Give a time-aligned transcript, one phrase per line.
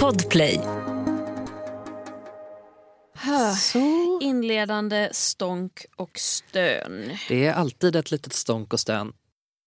[0.00, 0.60] Podplay.
[3.58, 4.18] Så.
[4.22, 7.10] Inledande stånk och stön.
[7.28, 9.12] Det är alltid ett litet stånk och stön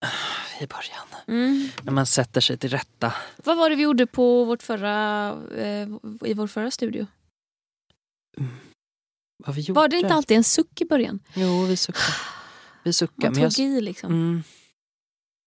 [0.62, 1.07] i början.
[1.28, 1.70] Mm.
[1.83, 3.13] När man sätter sig till rätta.
[3.43, 5.88] Vad var det vi gjorde på vårt förra, eh,
[6.26, 7.08] i vår förra studio?
[9.46, 9.80] Vad vi gjorde.
[9.80, 11.20] Var det inte alltid en suck i början?
[11.34, 12.16] Jo, vi suckar.
[12.84, 13.28] Vi suckar.
[13.28, 13.55] Man men jag...
[13.55, 14.44] tog i liksom.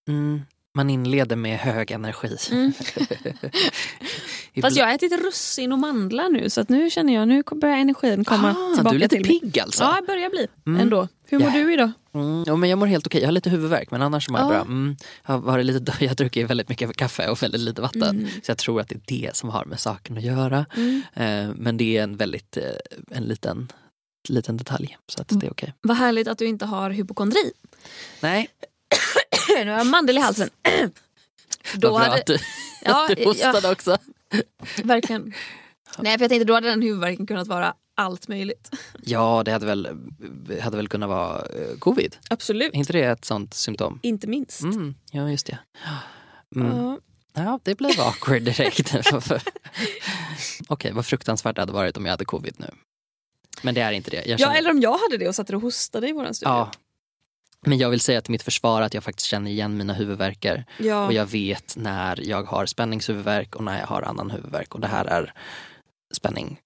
[0.09, 0.43] mm.
[0.75, 0.87] Mm.
[0.87, 2.36] Man inleder med hög energi.
[2.53, 2.73] Mm.
[4.62, 7.76] Fast jag har ätit russin och mandlar nu så att nu känner jag nu börjar
[7.76, 9.85] energin komma ah, tillbaka Du är lite till pigg alltså?
[9.85, 10.81] Ja, jag börjar bli Mm.
[10.81, 11.09] ändå.
[11.29, 11.54] Hur mår Ja.
[11.54, 11.90] du idag?
[12.14, 13.21] Mm, jo, men jag mår helt okej.
[13.21, 14.50] Jag har lite huvudvärk men annars mår jag Ja.
[14.50, 14.61] bra.
[14.61, 18.03] Mm, jag, har varit lite, jag har druckit väldigt mycket kaffe och väldigt lite vatten.
[18.03, 18.26] Mm.
[18.43, 20.67] Så jag tror att det är det som har med saken att göra.
[20.76, 21.03] Mm.
[21.14, 22.64] Eh, men det är en väldigt eh,
[23.11, 23.73] en liten,
[24.29, 24.96] liten detalj.
[25.07, 25.75] Så att det är okej.
[25.81, 27.53] Vad härligt att du inte har hypokondri.
[28.21, 28.48] Nej,
[29.64, 30.50] nu har jag mandel i halsen.
[31.75, 32.39] vad bra att du,
[32.84, 33.97] Ja, att du hostade också.
[34.84, 35.34] verkligen.
[35.98, 38.70] Nej, för jag tänkte då hade den huvudvärken kunnat vara allt möjligt.
[39.03, 39.89] Ja, det hade väl,
[40.61, 42.17] hade väl kunnat vara eh, covid.
[42.31, 42.75] Absolut.
[42.75, 43.98] Är inte det ett sånt symptom?
[44.03, 44.61] Inte minst.
[44.62, 45.59] Mm, ja, just det.
[46.56, 46.77] Mm.
[46.77, 46.98] Ja.
[47.33, 48.95] Ja, det blev awkward direkt.
[50.69, 52.70] Okej, vad fruktansvärt det hade varit om jag hade covid nu.
[53.62, 54.17] Men det är inte det.
[54.17, 56.53] Jag Ja, känner, eller om jag hade det och satt och hostade i våran studio.
[56.53, 56.70] ja.
[57.66, 60.64] Men jag vill säga till mitt försvar att jag faktiskt känner igen mina huvudvärkar.
[60.78, 61.06] Ja.
[61.06, 64.75] Och jag vet när jag har spänningshuvudvärk och när jag har annan huvudvärk.
[64.75, 65.33] Och det här är
[66.12, 66.61] spänning.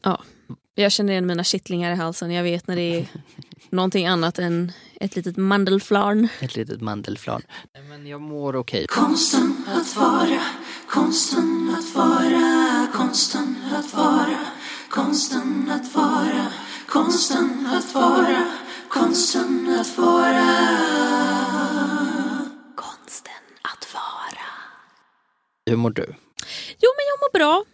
[0.75, 2.31] Jag känner igen mina kittlingar i halsen.
[2.31, 3.07] Jag vet när det är
[3.71, 6.29] någonting annat än ett litet mandelflarn.
[6.41, 7.43] Ett litet mandelflarn.
[7.75, 8.87] Nej, men jag mår okej.
[8.89, 10.41] Konsten att vara,
[10.89, 14.39] konsten att vara, konsten att vara,
[14.91, 16.47] konsten att vara,
[16.89, 18.51] konsten att vara,
[18.95, 20.49] konsten att vara.
[22.77, 24.47] Konsten att vara.
[25.67, 26.05] Hur mår du?
[26.79, 27.65] Jo, men jag mår bra.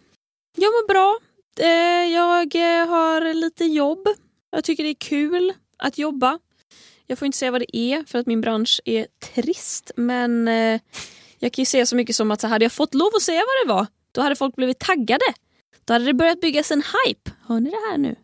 [0.57, 1.19] Jag mår bra.
[1.59, 4.07] Eh, Jag eh, har lite jobb.
[4.51, 6.39] Jag tycker det är kul att jobba.
[7.07, 9.91] Jag får inte säga vad det är för att min bransch är trist.
[9.95, 10.81] Men eh,
[11.39, 13.41] jag kan ju säga så mycket som att så hade jag fått lov att säga
[13.41, 15.25] vad det var, då hade folk blivit taggade.
[15.85, 17.31] Då hade det börjat byggas en hype.
[17.47, 18.15] Hör ni det här nu?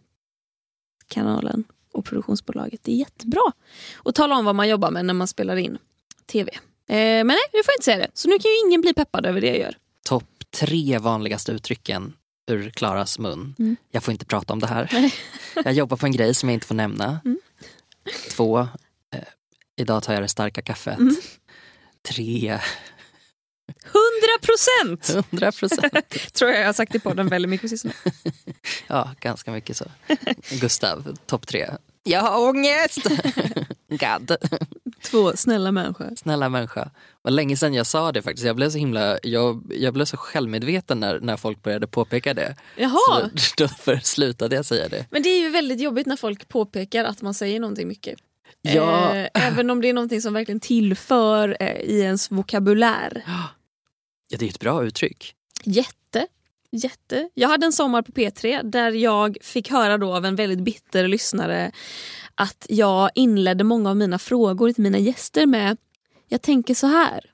[1.07, 1.63] Kanalen
[1.97, 2.79] och produktionsbolaget.
[2.83, 3.51] Det är jättebra
[4.05, 5.77] att tala om vad man jobbar med när man spelar in
[6.31, 6.51] tv.
[6.89, 8.07] Eh, Men nej, jag får inte säga det.
[8.13, 9.77] Så nu kan ju ingen bli peppad över det jag gör.
[10.05, 10.23] Topp
[10.59, 12.13] tre vanligaste uttrycken
[12.51, 13.55] ur Klaras mun.
[13.59, 13.75] Mm.
[13.91, 15.11] Jag får inte prata om det här.
[15.63, 17.19] Jag jobbar på en grej som jag inte får nämna.
[17.25, 17.39] Mm.
[18.31, 19.19] Två, eh,
[19.75, 20.97] idag tar jag det starka kaffet.
[20.99, 21.15] Mm.
[22.09, 22.59] Tre,
[23.85, 23.99] 100
[24.41, 25.25] procent!
[25.31, 26.09] hundra procent.
[26.33, 27.93] Tror jag jag har sagt i podden väldigt mycket på sistone.
[28.87, 29.85] Ja, ganska mycket så.
[30.61, 31.69] Gustav, topp tre.
[32.07, 33.07] Jag har ångest!
[33.89, 34.35] God.
[35.03, 36.09] Två snälla människor.
[36.17, 36.89] Snälla människa.
[37.21, 38.45] Var länge sedan jag sa det faktiskt.
[38.45, 42.55] Jag blev så himla, jag, jag blev så självmedveten när, när folk började påpeka det.
[42.75, 45.05] Jaha, Så därför slutade jag säga det.
[45.11, 48.19] men det är ju väldigt jobbigt när folk påpekar att man säger någonting mycket.
[48.61, 49.15] Ja.
[49.15, 53.23] Eh, även om det är någonting som verkligen tillför eh, i ens vokabulär.
[54.29, 55.33] Ja, det är ett bra uttryck.
[55.63, 56.27] Jätte.
[56.71, 57.29] Jätte.
[57.33, 61.07] Jag hade en sommar på P3 där jag fick höra då av en väldigt bitter
[61.07, 61.71] lyssnare
[62.35, 65.77] att jag inledde många av mina frågor till mina gäster med
[66.27, 67.31] Jag tänker så här.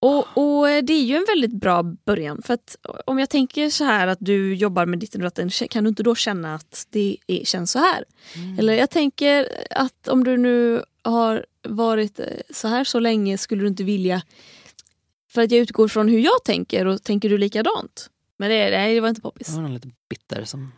[0.00, 2.42] Och, och det är ju en väldigt bra början.
[2.42, 2.76] För att
[3.06, 6.02] om jag tänker så här att du jobbar med ditt och datten, kan du inte
[6.02, 8.04] då känna att det är, känns så här?
[8.58, 13.62] Eller jag tänker att om du nu har varit eh, så här så länge skulle
[13.62, 14.22] du inte vilja
[15.32, 18.10] för att jag utgår från hur jag tänker och tänker du likadant?
[18.36, 19.46] Men det, nej, det var inte poppis.
[19.46, 20.72] Det var någon lite bitter som,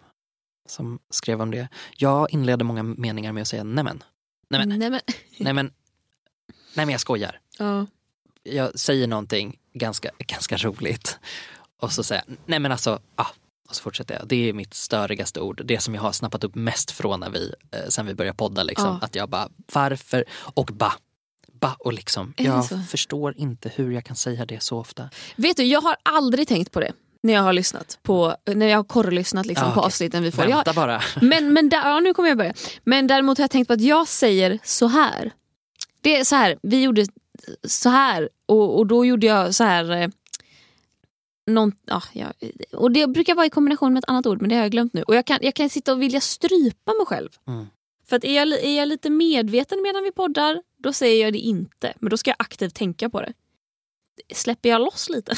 [0.68, 1.68] som skrev om det.
[1.96, 4.02] Jag inledde många meningar med att säga nämen.
[4.50, 5.00] Nämen, Nej, men,
[5.38, 5.72] nämen,
[6.74, 7.40] nej men jag skojar.
[7.58, 7.86] ja.
[8.44, 11.18] Jag säger någonting ganska, ganska roligt
[11.80, 13.26] och så säger jag nej men alltså, ah.
[13.68, 14.28] Och så fortsätter jag.
[14.28, 15.62] Det är mitt störigaste ord.
[15.64, 18.62] Det som jag har snappat upp mest från när vi, eh, sen vi började podda.
[18.62, 18.86] Liksom.
[18.86, 19.06] Ja.
[19.06, 20.24] Att jag bara, varför?
[20.54, 20.92] Och ba.
[21.62, 22.34] Ba och liksom.
[22.36, 25.10] Jag förstår inte hur jag kan säga det så ofta.
[25.36, 26.92] Vet du, jag har aldrig tänkt på det
[27.22, 30.44] när jag har lyssnat på, när jag har korrlyssnat liksom Ja, på avsnitten vi får.
[30.44, 31.02] Jag, Vänta bara.
[31.20, 32.54] men, men där, ja, nu kommer jag börja.
[32.84, 35.32] Men däremot har jag tänkt på att jag säger så här.
[36.00, 37.06] Det är så här, vi gjorde
[37.64, 39.90] så här och, och då gjorde jag så här.
[39.90, 40.08] Eh,
[41.46, 42.32] någon, ja, ja,
[42.72, 44.92] och det brukar vara i kombination med ett annat ord men det har jag glömt
[44.92, 45.02] nu.
[45.02, 47.28] Och jag kan, jag kan sitta och vilja strypa mig själv.
[47.46, 47.66] Mm.
[48.08, 51.38] För att är jag, är jag lite medveten medan vi poddar, då säger jag det
[51.38, 51.94] inte.
[52.00, 53.32] Men då ska jag aktivt tänka på det.
[54.34, 55.34] Släpper jag loss lite,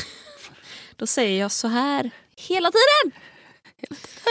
[0.96, 3.20] då säger jag så här hela tiden.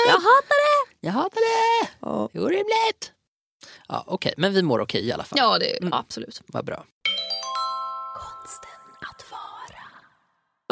[0.07, 0.56] Jag hatar
[0.91, 0.97] det!
[1.07, 1.89] Jag hatar det!
[2.33, 3.12] Det är orimligt!
[3.88, 5.39] Ja, Okej, men vi mår okej i alla fall.
[5.39, 5.94] Ja, det, Mm.
[5.94, 6.41] absolut.
[6.45, 6.85] Vad bra.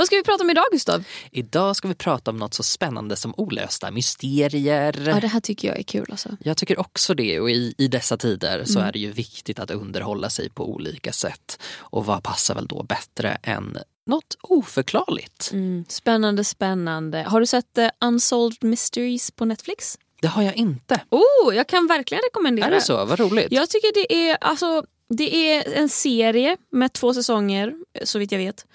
[0.02, 1.04] Vad ska vi prata om idag Gustav?
[1.32, 5.08] Idag ska vi prata om något så spännande som olösta mysterier.
[5.08, 6.30] Ja, det här tycker jag är kul alltså.
[6.44, 8.88] Jag tycker också det och i, i dessa tider så Mm.
[8.88, 11.62] är det ju viktigt att underhålla sig på olika sätt.
[11.78, 15.50] Och vad passar väl då bättre än något oförklarligt?
[15.54, 15.86] Mm.
[15.90, 17.22] Spännande, spännande.
[17.24, 19.98] Har du sett eh, Unsolved Mysteries på Netflix?
[20.22, 21.02] Det har jag inte.
[21.10, 23.06] Oh, jag kan verkligen rekommendera Är det så?
[23.06, 23.48] Vad roligt.
[23.52, 27.74] Jag tycker det är, alltså, det är en serie med två säsonger,
[28.04, 28.66] så vitt jag vet.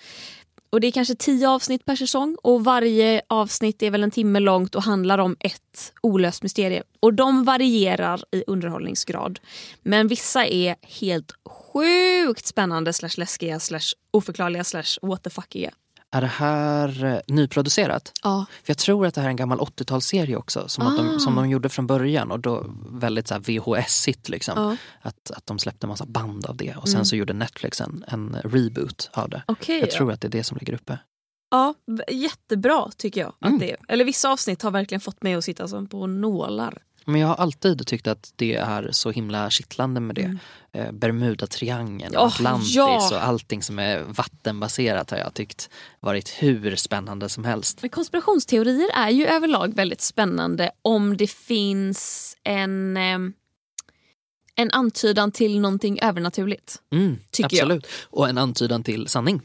[0.77, 4.41] Och Det är kanske tio avsnitt per säsong och varje avsnitt är väl en timme
[4.41, 6.85] långt och handlar om ett olöst mysterium.
[7.01, 9.41] Och de varierar i underhållningsgrad.
[9.83, 15.71] Men vissa är helt sjukt spännande, slash läskiga, slash oförklarliga, slash what the fuckiga.
[16.13, 18.13] Är det här eh, nyproducerat?
[18.23, 18.47] Ja.
[18.65, 20.69] För jag tror att det här är en gammal 80-talsserie också.
[20.69, 20.91] Som, Ah.
[21.03, 24.55] de, som de gjorde från början och då väldigt VHS-igt liksom.
[24.63, 24.77] Ja.
[25.09, 27.05] Att, att de släppte massa band av det och sen Mm.
[27.05, 29.43] så gjorde Netflix en, en reboot av det.
[29.47, 29.81] Okej.
[29.81, 30.99] Jag tror att det är det som ligger uppe.
[31.51, 31.75] Ja,
[32.09, 33.29] jättebra tycker jag.
[33.41, 33.59] Att Mm.
[33.59, 33.77] det är.
[33.89, 36.79] Eller vissa avsnitt har verkligen fått mig att sitta som på nålar.
[37.09, 40.23] Men jag har alltid tyckt att det är så himla kittlande med det.
[40.23, 40.39] Mm.
[40.73, 43.09] Eh, Bermudatriangeln och Åh, Atlantis ja.
[43.13, 45.71] och allting som är vattenbaserat har jag tyckt
[46.01, 47.79] varit hur spännande som helst.
[47.83, 53.19] Men konspirationsteorier är ju överlag väldigt spännande om det finns en, eh,
[54.55, 56.77] en antydan till någonting övernaturligt.
[56.93, 57.65] Mm, Tycker jag.
[57.65, 57.87] absolut.
[58.11, 59.41] Och en antydan till sanning.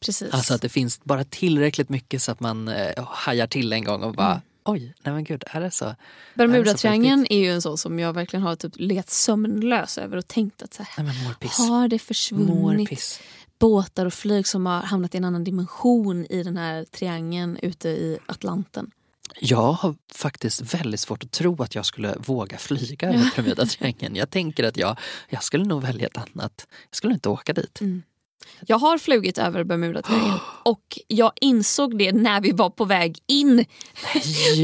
[0.00, 0.32] Precis.
[0.32, 4.02] Alltså att det finns bara tillräckligt mycket så att man eh, hajar till en gång
[4.02, 4.40] och bara Mm.
[4.66, 5.94] Oj, nej men gud, är det så?
[6.34, 10.62] Bermudatriangeln är ju en sån som jag verkligen har typ legat sömnlös över och tänkt
[10.62, 13.20] att så här, Nej har det försvunnit
[13.58, 17.88] båtar och flyg som har hamnat i en annan dimension i den här triangeln ute
[17.88, 18.90] i Atlanten?
[19.40, 24.16] Jag har faktiskt väldigt svårt att tro att jag skulle våga flyga över Bermudatriangeln.
[24.16, 24.98] Jag tänker att jag,
[25.28, 26.66] jag skulle nog välja ett annat.
[26.90, 27.80] Jag skulle inte åka dit.
[28.66, 33.64] Jag har flugit över Bermudatriangeln och jag insåg det när vi var på väg in.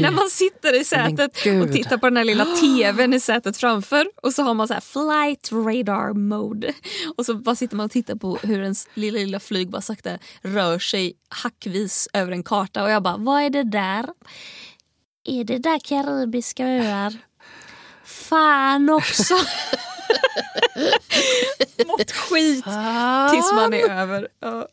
[0.01, 4.07] När man sitter i sätet och tittar på den här lilla tvn i sätet framför
[4.23, 6.73] och så har man så här flight radar mode.
[7.17, 10.09] Och så bara sitter man och tittar på hur ens lilla lilla flyg bara sakta
[10.41, 14.05] rör sig hackvis över en karta och jag bara, vad är det där?
[15.25, 17.13] Är det där karibiska öar?
[18.05, 19.33] Fan också!
[21.87, 22.65] Mått skit
[23.31, 24.27] tills man är över.
[24.39, 24.67] Ja.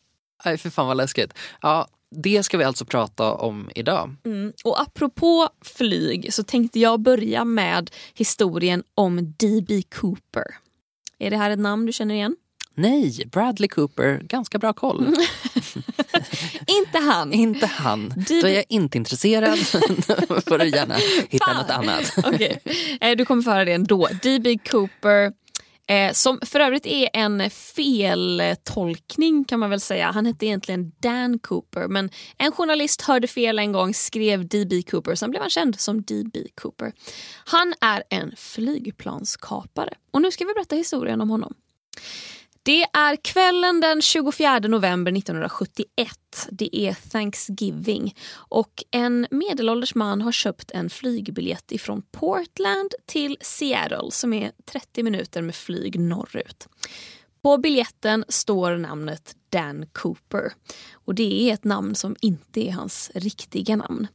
[0.45, 1.35] Nej för fan vad läskigt.
[1.61, 4.17] Ja, det ska vi alltså prata om idag.
[4.25, 4.53] Mm.
[4.65, 9.83] Och apropå flyg så tänkte jag börja med historien om D.B.
[9.95, 10.45] Cooper.
[11.19, 12.37] Är det här ett namn du känner igen?
[12.75, 15.07] Nej, Bradley Cooper, ganska bra koll.
[16.67, 17.33] Inte han.
[17.33, 18.13] Inte han.
[18.29, 19.59] Du- Då är jag inte intresserad.
[20.29, 20.95] Då får du gärna
[21.29, 21.57] hitta Fan.
[21.57, 22.13] något annat.
[22.25, 22.61] Okej,
[23.01, 24.09] eh, Du kommer få höra det ändå.
[24.23, 24.59] D.B.
[24.71, 25.33] Cooper
[25.87, 30.11] eh, som för övrigt är en feltolkning kan man väl säga.
[30.11, 34.83] Han hette egentligen Dan Cooper men en journalist hörde fel en gång, skrev D.B.
[34.91, 36.39] Cooper, sen blev han känd som D.B.
[36.55, 36.93] Cooper.
[37.45, 41.55] Han är en flygplanskapare och nu ska vi berätta historien om honom.
[42.63, 46.19] Det är kvällen den 24 november 1971.
[46.51, 54.11] Det är Thanksgiving och en medelålders man har köpt en flygbiljett ifrån Portland till Seattle
[54.11, 56.69] som är 30 minuter med flyg norrut.
[57.43, 60.53] På biljetten står namnet Dan Cooper
[60.93, 64.07] och det är ett namn som inte är hans riktiga namn.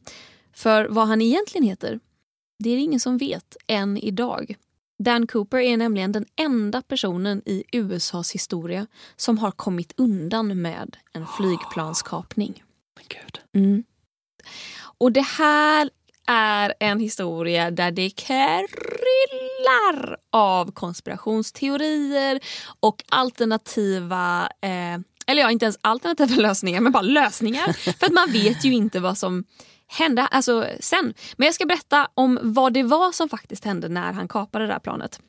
[0.54, 2.00] För vad han egentligen heter,
[2.64, 4.56] det är det ingen som vet än idag.
[5.00, 10.98] Dan Cooper är nämligen den enda personen i USAs historia som har kommit undan med
[11.14, 12.64] en flygplanskapning.
[13.08, 13.40] Gud.
[13.54, 13.84] Mm.
[14.98, 15.90] Och det här
[16.28, 18.58] är en historia där det kryllar
[20.30, 22.40] av konspirationsteorier
[22.80, 27.74] och alternativa, eh, eller ja inte ens alternativa lösningar men bara lösningar.
[28.00, 29.44] För att man vet ju inte vad som
[29.88, 31.14] hände alltså, sen.
[31.38, 34.74] Men jag ska berätta om vad det var som faktiskt hände när han kapade det
[34.74, 35.20] där planet.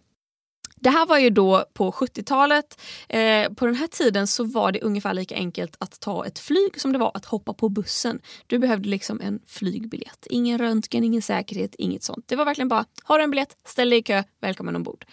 [0.81, 2.81] Det här var ju då på 70-talet.
[3.09, 6.81] Eh, på den här tiden så var det ungefär lika enkelt att ta ett flyg
[6.81, 8.21] som det var att hoppa på bussen.
[8.47, 10.27] Du behövde liksom en flygbiljett.
[10.31, 12.29] Ingen röntgen, ingen säkerhet, inget sånt.
[12.29, 15.05] Det var verkligen bara, har du en biljett, ställ dig i kö, välkommen ombord.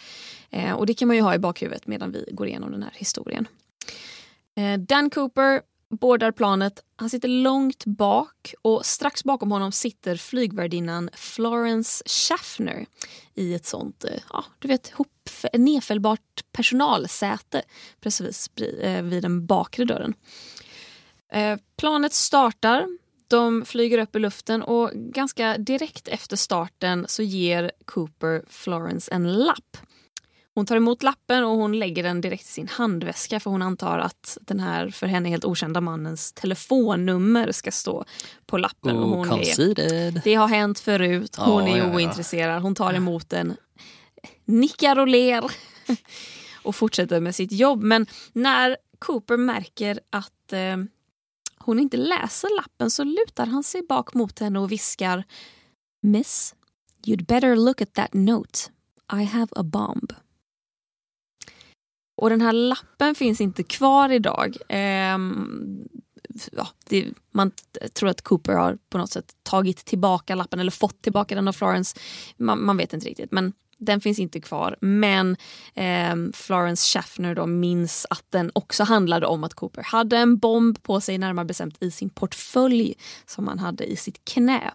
[0.50, 2.94] Eh, och det kan man ju ha i bakhuvudet medan vi går igenom den här
[2.96, 3.48] historien.
[4.56, 5.62] Eh, Dan Cooper
[5.94, 6.84] boardar planet.
[6.96, 12.86] Han sitter långt bak och strax bakom honom sitter flygvärdinnan Florence Schaffner
[13.36, 17.62] i ett sånt, eh, ja, du vet, hop, nedfällbart personalsäte
[18.02, 18.50] precis
[18.82, 20.14] eh, vid den bakre dörren.
[21.32, 22.88] Eh, planet startar,
[23.28, 29.34] de flyger upp i luften och ganska direkt efter starten så ger Cooper Florence en
[29.34, 29.78] lapp.
[30.56, 34.00] Hon tar emot lappen och hon lägger den direkt i sin handväska för hon antar
[34.00, 38.06] att den här för henne helt okända mannens telefonnummer ska stå
[38.46, 38.98] på lappen.
[38.98, 41.96] och Oh, hon är, det har hänt förut, hon Ja, är ja.
[41.96, 42.62] ointresserad.
[42.62, 43.56] Hon tar emot den,
[44.46, 45.44] nickar och ler
[46.64, 47.84] och fortsätter med sitt jobb.
[47.84, 50.78] Men när Cooper märker att eh,
[51.58, 55.24] hon inte läser lappen så lutar han sig bak mot henne och viskar
[56.02, 56.56] Miss,
[57.06, 58.60] you'd better look at that note.
[59.14, 60.14] I have a bomb.
[62.16, 64.58] Och den här lappen finns inte kvar idag.
[64.70, 65.18] Eh,
[66.52, 67.52] ja, det, man
[67.94, 71.54] tror att Cooper har på något sätt tagit tillbaka lappen eller fått tillbaka den av
[71.54, 72.00] Florence.
[72.38, 73.54] Man, man vet inte riktigt men
[73.86, 74.76] den finns inte kvar.
[74.82, 75.38] Men
[75.74, 80.84] eh, Florence Schaffner då minns att den också handlade om att Cooper hade en bomb
[80.84, 84.74] på sig närmare bestämt i sin portfölj som han hade i sitt knä.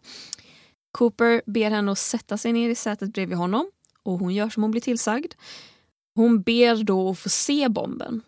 [0.92, 3.70] Cooper ber henne att sätta sig ner i sätet bredvid honom
[4.02, 5.34] och hon gör som hon blir tillsagd.
[6.18, 8.22] Hon ber då att få se bomben.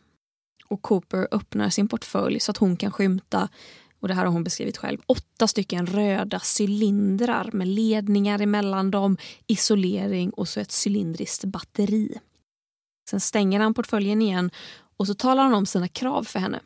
[0.64, 3.48] Och Cooper öppnar sin portfölj så att hon kan skymta,
[4.00, 9.16] och det här har hon beskrivit själv, åtta stycken röda cylindrar med ledningar emellan dem,
[9.46, 12.18] isolering och så ett cylindriskt batteri.
[13.10, 14.50] Sen stänger han portföljen igen
[14.96, 16.60] och så talar han om sina krav för henne.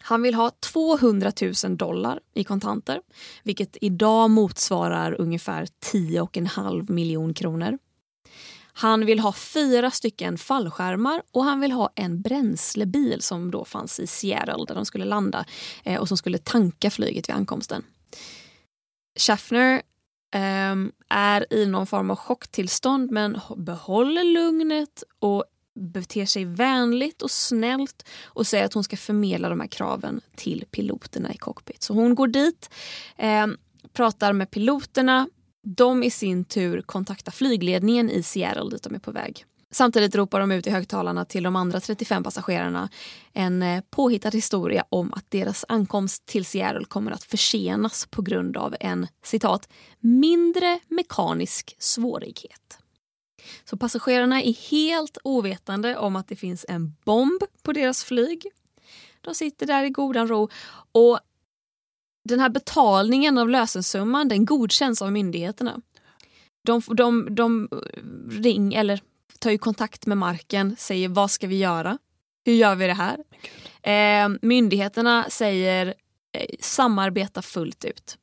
[0.00, 1.32] Han vill ha 200
[1.64, 3.00] 000 dollar i kontanter,
[3.42, 7.78] vilket idag motsvarar ungefär 10,5 miljon kronor.
[8.78, 14.00] Han vill ha fyra stycken fallskärmar och han vill ha en bränslebil som då fanns
[14.00, 15.44] i Seattle där de skulle landa
[15.84, 17.84] eh, och som skulle tanka flyget vid ankomsten.
[19.18, 19.82] Schaffner
[20.70, 25.44] um, är i någon form av chocktillstånd men behåller lugnet och
[25.74, 30.64] beter sig vänligt och snällt och säger att hon ska förmedla de här kraven till
[30.70, 31.82] piloterna i cockpit.
[31.82, 32.70] Så hon går dit,
[33.16, 33.46] eh,
[33.92, 35.28] pratar med piloterna,
[35.62, 39.44] de i sin tur kontaktar flygledningen i Seattle dit de är på väg.
[39.70, 42.88] Samtidigt ropar de ut i högtalarna till de andra 35 passagerarna
[43.32, 48.56] en eh, påhittad historia om att deras ankomst till Seattle kommer att försenas på grund
[48.56, 49.68] av en citat
[50.00, 52.78] mindre mekanisk svårighet.
[53.64, 58.46] Så passagerarna är helt ovetande om att det finns en bomb på deras flyg.
[59.20, 60.48] De sitter där i godan ro
[60.92, 61.20] och
[62.28, 65.80] den här betalningen av lösensumman den godkänns av myndigheterna.
[66.64, 69.00] De, de, de eh, ring, eller
[69.38, 71.98] tar ju kontakt med marken, säger vad ska vi göra?
[72.44, 73.18] Hur gör vi det här?
[73.82, 75.94] Eh, myndigheterna säger
[76.32, 78.18] eh, samarbeta fullt ut.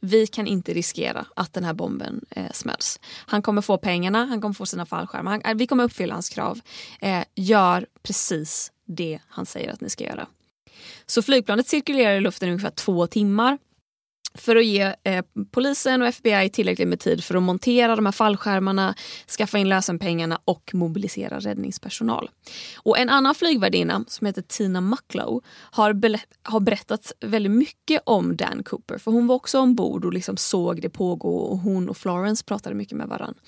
[0.00, 3.00] Vi kan inte riskera att den här bomben eh, smälls.
[3.26, 5.30] Han kommer få pengarna, han kommer få sina fallskärmar.
[5.30, 6.60] Han, eh, vi kommer uppfylla hans krav.
[7.00, 10.26] Eh, gör precis det han säger att ni ska göra.
[11.06, 13.58] Så flygplanet cirkulerar i luften i ungefär två timmar
[14.38, 18.12] för att ge eh, polisen och FBI tillräckligt med tid för att montera de här
[18.12, 18.94] fallskärmarna,
[19.38, 22.30] skaffa in lösenpengarna och mobilisera räddningspersonal.
[22.76, 28.36] Och en annan flygvärdinna som heter Tina Mucklow har, be- har berättat väldigt mycket om
[28.36, 31.96] Dan Cooper för hon var också ombord och liksom såg det pågå och hon och
[31.96, 33.40] Florence pratade mycket med varandra.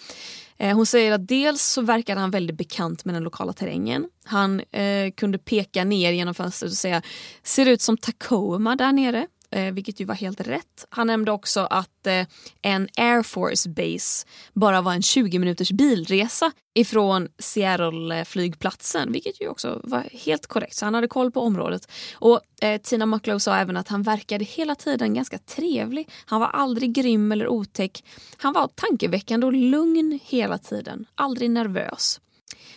[0.59, 4.07] Eh, hon säger att dels så verkade han väldigt bekant med den lokala terrängen.
[4.25, 7.03] Han eh, kunde peka ner genom fönstret och säga
[7.43, 9.27] ser ut som Tacoma där nere.
[9.51, 10.87] Eh, vilket ju var helt rätt.
[10.89, 12.27] Han nämnde också att eh,
[12.63, 19.49] en Air Force Base bara var en 20 minuters bilresa ifrån Seattle flygplatsen, vilket ju
[19.49, 20.77] också var helt korrekt.
[20.77, 21.93] Så han hade koll på området.
[22.15, 26.09] Och eh, Tina Mucklow sa även att han verkade hela tiden ganska trevlig.
[26.27, 28.05] Han var aldrig grym eller otäck.
[28.37, 32.21] Han var tankeväckande och lugn hela tiden, aldrig nervös.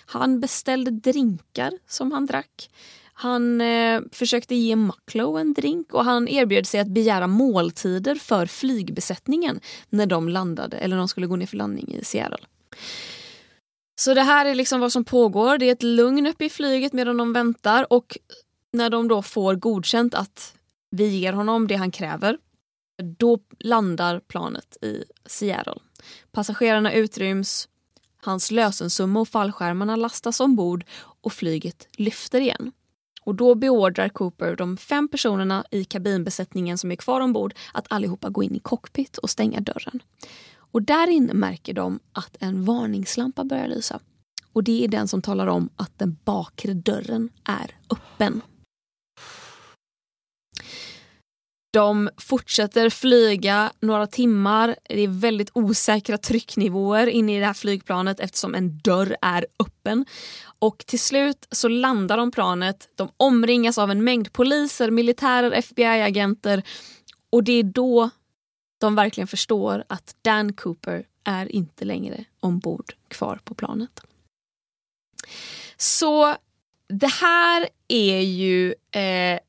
[0.05, 2.69] Han beställde drinkar som han drack.
[3.21, 8.45] Han eh, försökte ge Mucklow en drink och han erbjöd sig att begära måltider för
[8.45, 9.59] flygbesättningen
[9.89, 12.45] när de landade eller de skulle gå ner för landning i Seattle.
[14.01, 15.57] Så det här är liksom vad som pågår.
[15.57, 18.17] Det är ett lugn uppe i flyget medan de väntar och
[18.73, 20.53] när de då får godkänt att
[20.91, 22.37] vi ger honom det han kräver,
[23.17, 25.79] då landar planet i Seattle.
[26.31, 27.67] Passagerarna utryms,
[28.21, 30.85] hans lösensumma och fallskärmarna lastas ombord
[31.21, 32.71] och flyget lyfter igen.
[33.29, 38.29] Och då beordrar Cooper de fem personerna i kabinbesättningen som är kvar ombord att allihopa
[38.29, 39.99] gå in i cockpit och stänga dörren.
[40.57, 43.99] Och där inne märker de att en varningslampa börjar lysa.
[44.53, 48.41] Och det är den som talar om att den bakre dörren är öppen.
[51.71, 54.75] De fortsätter flyga några timmar.
[54.89, 60.05] Det är väldigt osäkra trycknivåer inne i det här flygplanet eftersom en dörr är öppen.
[60.59, 62.89] Och till slut så landar de planet.
[62.95, 66.63] De omringas av en mängd poliser, militärer, FBI-agenter.
[67.29, 68.09] Och det är då
[68.79, 74.01] de verkligen förstår att Dan Cooper är inte längre ombord kvar på planet.
[75.77, 76.35] Så
[76.87, 79.39] det här är ju eh,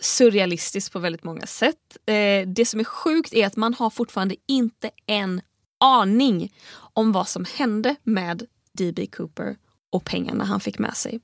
[0.00, 1.96] surrealistiskt på väldigt många sätt.
[2.06, 5.40] Eh, det som är sjukt är att man har fortfarande inte en
[5.80, 9.06] aning om vad som hände med D.B.
[9.06, 9.56] Cooper
[9.90, 11.20] och pengarna han fick med sig.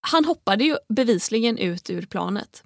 [0.00, 2.62] Han hoppade ju bevisligen ut ur planet.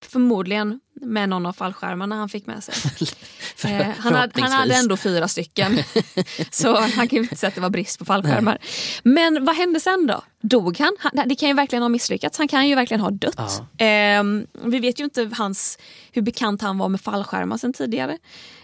[0.00, 2.74] Förmodligen med någon av fallskärmarna han fick med sig.
[3.56, 5.78] För, Eh, han, hade, han hade ändå fyra stycken.
[6.50, 8.58] så han kan ju inte säga att det var brist på fallskärmar.
[9.02, 10.22] Men vad hände sen då?
[10.40, 10.96] Dog han?
[10.98, 11.28] han?
[11.28, 12.38] Det kan ju verkligen ha misslyckats.
[12.38, 13.62] Han kan ju verkligen ha dött.
[13.78, 13.84] Ja.
[13.86, 14.24] Eh,
[14.64, 15.78] vi vet ju inte hans,
[16.12, 18.18] hur bekant han var med fallskärmar sen tidigare.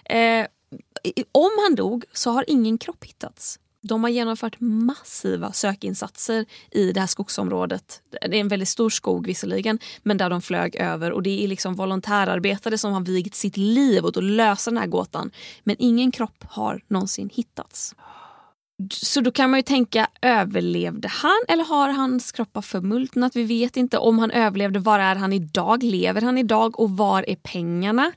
[0.04, 0.46] Eh,
[1.32, 3.58] om han dog så har ingen kropp hittats.
[3.88, 8.02] De har genomfört massiva sökinsatser i det här skogsområdet.
[8.10, 11.12] Det är en väldigt stor skog visserligen, men där de flög över.
[11.12, 14.86] Och Det är liksom volontärarbetare som har vigt sitt liv åt att lösa den här
[14.86, 15.30] gåtan.
[15.64, 17.94] Men ingen kropp har någonsin hittats.
[18.90, 23.36] Så då kan man ju tänka, överlevde han eller har hans kropp förmultnat?
[23.36, 23.98] Vi vet inte.
[23.98, 25.82] Om han överlevde, var är han idag?
[25.82, 26.80] Lever han idag?
[26.80, 28.12] Och var är pengarna?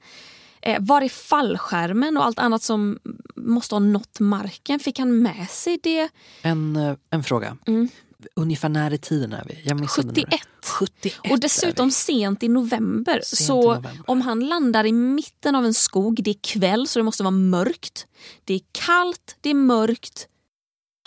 [0.62, 3.00] Eh, var är fallskärmen och allt annat som
[3.36, 4.80] måste ha nått marken?
[4.80, 6.10] Fick han med sig det?
[6.42, 7.58] En, eh, en fråga.
[7.68, 7.90] Mm.
[8.36, 9.62] Ungefär när i tiden är vi?
[9.64, 10.14] Jag missade nu.
[10.14, 10.42] 71.
[10.62, 13.22] 71 Och dessutom sent i november.
[13.24, 14.02] Sent i så november.
[14.08, 17.32] om han landar i mitten av en skog, det är kväll så det måste vara
[17.32, 18.08] mörkt.
[18.44, 20.28] Det är kallt, det är mörkt.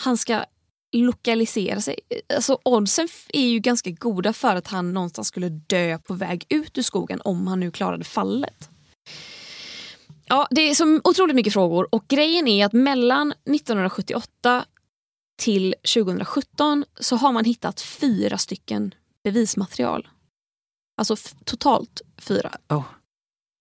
[0.02, 0.44] Han ska
[0.92, 1.98] lokalisera sig.
[2.34, 6.78] Alltså oddsen är ju ganska goda för att han någonstans skulle dö på väg ut
[6.78, 8.68] ur skogen om han nu klarade fallet.
[10.30, 14.64] Ja, det är så otroligt mycket frågor och grejen är att mellan 1978
[15.42, 18.94] till 2017 så har man hittat fyra stycken
[19.24, 20.08] bevismaterial.
[20.96, 22.50] Alltså totalt fyra.
[22.68, 22.84] Oh.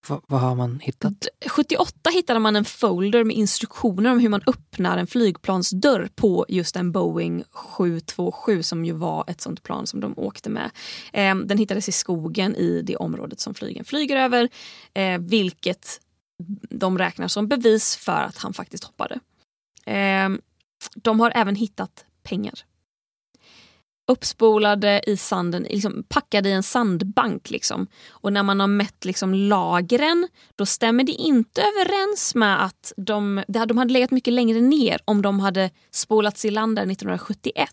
[0.07, 1.21] Va, vad har man hittat?
[1.21, 6.45] D- 78 hittade man en folder med instruktioner om hur man öppnar en flygplansdörr på
[6.49, 10.71] just en Boeing 727 som ju var ett sånt plan som de åkte med.
[11.13, 14.49] Eh, den hittades i skogen i det området som flygen flyger över,
[14.93, 16.01] eh, vilket
[16.69, 19.19] de räknar som bevis för att han faktiskt hoppade.
[19.85, 20.29] Eh,
[20.95, 22.53] de har även hittat pengar.
[24.07, 27.49] Uppspolade i sanden, liksom packade i en sandbank.
[27.49, 27.87] Liksom.
[28.09, 33.37] Och när man har mätt liksom lagren då stämmer det inte överens med att de,
[33.37, 37.69] hade- de hade legat mycket längre ner om de hade spolats i land där 1971.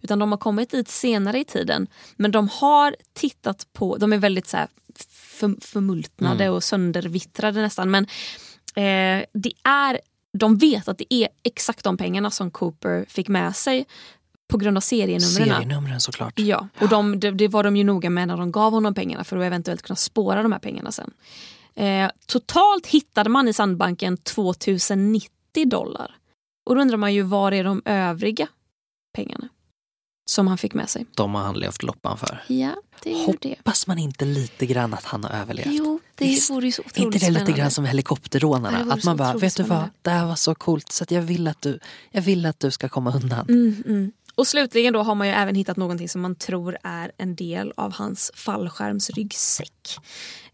[0.00, 1.86] Utan de har kommit dit senare i tiden.
[2.16, 4.68] Men de har tittat på, de är väldigt så här
[5.36, 6.54] för, förmultnade Mm.
[6.56, 7.90] och söndervittrade nästan.
[7.90, 8.04] Men
[8.74, 10.00] eh, det är,
[10.38, 13.86] de vet att det är exakt de pengarna som Cooper fick med sig
[14.48, 15.20] på grund av serienumren.
[15.48, 16.38] Serienumren såklart.
[16.38, 19.24] Ja, och de, det, det var de ju noga med när de gav honom pengarna
[19.24, 21.10] för att eventuellt kunna spåra de här pengarna sen.
[21.74, 25.30] Eh, totalt hittade man i sandbanken 2090
[25.66, 26.16] dollar.
[26.66, 28.48] Och då undrar man ju var är de övriga
[29.14, 29.48] pengarna
[30.28, 31.06] som han fick med sig?
[31.14, 32.42] De har han levt loppan för.
[32.46, 33.54] Ja, det är ju det.
[33.58, 35.66] Hoppas man inte lite grann att han har överlevt?
[35.70, 36.50] Jo, det Visst.
[36.50, 37.60] vore ju så otroligt inte det lite spännande.
[37.60, 38.94] grann som helikopterrånarna?
[38.94, 39.90] Att man bara, vet du vad, spännande.
[40.02, 41.78] det här var så coolt så jag vill att du,
[42.10, 43.46] jag vill att du ska komma undan.
[43.48, 44.12] Mm, mm.
[44.34, 47.72] Och slutligen då har man ju även hittat någonting som man tror är en del
[47.76, 49.98] av hans fallskärmsryggsäck.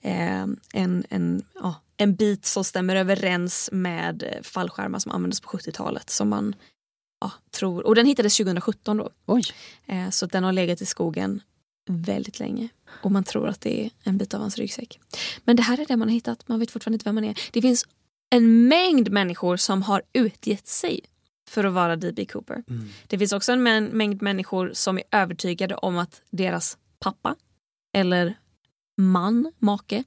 [0.01, 6.11] Eh, en, en, ja, en bit som stämmer överens med fallskärmar som användes på 70-talet.
[6.11, 6.55] Som man
[7.23, 9.11] ja, tror, och den hittades 2017 då.
[9.27, 9.43] Oj,
[9.87, 11.43] Eh, så den har legat i skogen
[11.89, 12.69] väldigt länge.
[13.03, 15.01] Och man tror att det är en bit av hans ryggsäck.
[15.45, 16.49] Men det här är det man har hittat.
[16.49, 17.39] Man vet fortfarande inte vem man är.
[17.53, 17.87] Det finns
[18.35, 21.01] en mängd människor som har utgett sig
[21.51, 22.27] för att vara D.B.
[22.27, 22.65] Cooper.
[22.69, 22.89] mm.
[23.07, 27.37] Det finns också en mä- mängd människor som är övertygade om att deras pappa
[27.97, 28.39] eller
[29.01, 30.05] man, make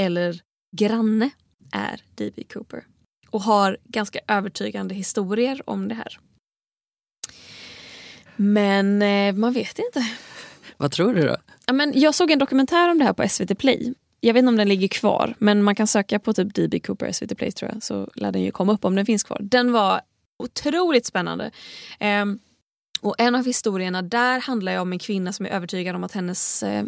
[0.00, 0.40] eller
[0.76, 1.30] granne
[1.72, 2.42] är D.B.
[2.52, 2.86] Cooper.
[3.30, 6.18] Och har ganska övertygande historier om det här.
[8.36, 10.08] Men eh, man vet inte.
[10.76, 11.36] vad tror du då?
[11.66, 13.94] Ja, men jag såg en dokumentär om det här på SVT Play.
[14.20, 17.12] Jag vet inte om den ligger kvar, men man kan söka på typ DB Cooper
[17.12, 19.38] SVT Play tror jag, så lär den ju komma upp om den finns kvar.
[19.42, 20.00] Den var
[20.38, 21.50] otroligt spännande.
[21.98, 22.38] Ehm,
[23.00, 26.12] och en av historierna där handlar ju om en kvinna som är övertygad om att
[26.12, 26.84] hennes, eh,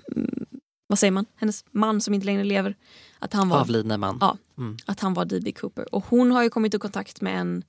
[0.87, 2.76] vad säger man, hennes man som inte längre lever,
[3.18, 4.18] att han var Avlidne man.
[4.20, 4.37] Ja.
[4.59, 4.76] Mm.
[4.87, 5.53] att han var D.B.
[5.53, 5.94] Cooper.
[5.94, 7.64] Och hon har ju kommit i kontakt med en,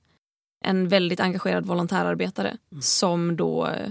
[0.64, 2.82] en väldigt engagerad volontärarbetare Mm.
[2.82, 3.88] som då eh,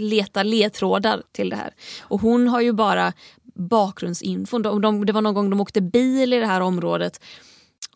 [0.00, 1.74] letar ledtrådar till det här.
[2.00, 3.12] Och hon har ju bara
[3.54, 4.62] bakgrundsinfon.
[4.62, 7.20] De, de, det var någon gång de åkte bil i det här området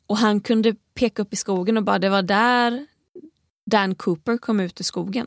[0.06, 2.86] och han kunde peka upp i skogen och bara det var där
[3.66, 5.26] Dan Cooper kom ut ur skogen.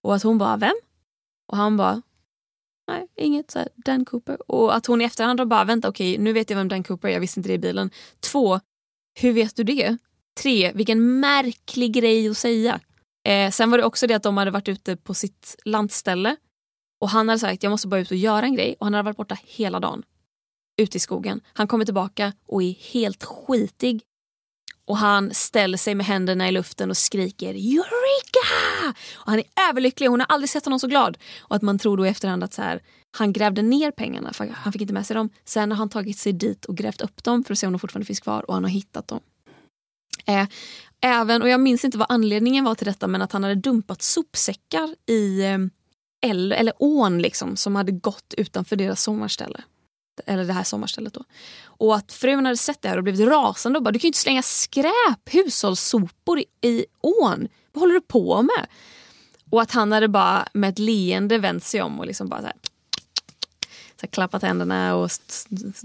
[0.00, 0.74] Och att hon bara, vem?
[1.46, 2.02] Och han bara,
[2.88, 4.50] nej inget, så här, Dan Cooper.
[4.50, 7.12] Och att hon i efterhand bara, vänta okej nu vet jag vem Dan Cooper är,
[7.12, 7.90] jag visste inte det i bilen.
[8.20, 8.60] Två,
[9.20, 9.96] hur vet du det?
[10.40, 12.80] Tre, vilken märklig grej att säga.
[13.28, 16.36] Eh, sen var det också det att de hade varit ute på sitt lantställe
[17.00, 19.04] och han hade sagt jag måste bara ut och göra en grej och han hade
[19.04, 20.02] varit borta hela dagen.
[20.76, 21.40] Ute i skogen.
[21.52, 24.02] Han kommer tillbaka och är helt skitig.
[24.84, 28.96] Och han ställer sig med händerna i luften och skriker Eureka!
[29.14, 31.18] Och han är överlycklig, hon har aldrig sett honom så glad.
[31.40, 32.82] Och att man tror då i efterhand att så här,
[33.16, 35.30] han grävde ner pengarna för han fick inte med sig dem.
[35.44, 37.78] Sen har han tagit sig dit och grävt upp dem för att se om de
[37.78, 39.20] fortfarande finns kvar och han har hittat dem.
[40.26, 40.46] Eh,
[41.00, 44.02] även, och jag minns inte vad anledningen var till detta men att han hade dumpat
[44.02, 45.58] sopsäckar i eh,
[46.22, 49.62] eller, eller ån liksom, som hade gått utanför deras sommarställe.
[50.26, 51.24] Eller det här sommarstället då.
[51.64, 54.08] Och att frun hade sett det här och blivit rasande och bara du kan ju
[54.08, 57.48] inte slänga skräp, hushållssopor i, i ån.
[57.72, 58.66] Vad håller du på med?
[59.50, 62.46] Och att han hade bara med ett leende vänt sig om och liksom bara så
[62.46, 62.56] här,
[63.96, 65.10] så här, klappat händerna och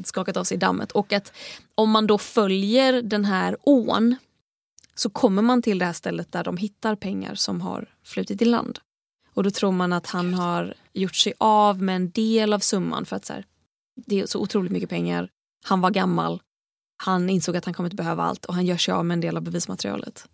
[0.05, 0.91] skakat av sig dammet.
[0.91, 1.31] Och att
[1.75, 4.15] om man då följer den här ån
[4.99, 8.45] så kommer man till det här stället där de hittar pengar som har flutit i
[8.45, 8.79] land.
[9.33, 13.05] Och då tror man att han har gjort sig av med en del av summan
[13.05, 13.45] för att så här,
[14.05, 15.29] det är så otroligt mycket pengar.
[15.63, 16.41] Han var gammal.
[17.03, 19.21] Han insåg att han kommer inte behöva allt och han gör sig av med en
[19.21, 20.27] del av bevismaterialet.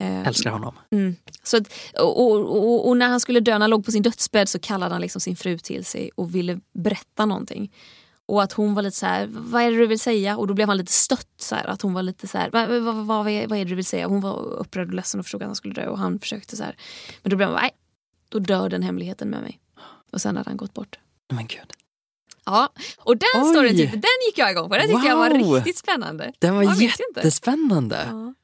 [0.00, 0.74] Eh, Älskar honom.
[0.90, 1.16] Mm.
[1.42, 4.48] Så att, och, och, och, när han skulle dö, när han låg på sin dödsbädd
[4.48, 7.72] så kallade han liksom sin fru till sig och ville berätta någonting.
[8.30, 10.36] Och att hon var lite så här, vad är det du vill säga?
[10.36, 11.28] Och då blev han lite stött.
[11.36, 13.64] Så här, att hon var lite så här, vad, vad, vad, vad, är, vad är
[13.64, 14.06] det du vill säga?
[14.06, 16.62] Hon var upprörd och ledsen och förstod att han skulle dö och han försökte så
[16.64, 16.76] här.
[17.22, 17.70] Men då blev han, nej,
[18.28, 19.60] då dör den hemligheten med mig.
[20.12, 20.98] Och sen hade han gått bort.
[21.32, 21.72] Men gud.
[22.44, 23.50] Ja, och den Oj.
[23.50, 24.76] storyn tyckte, den gick jag igång på.
[24.76, 25.54] Den tyckte jag var Wow.
[25.54, 26.32] riktigt spännande.
[26.38, 28.06] Den var Jag jättespännande.
[28.10, 28.34] Ja.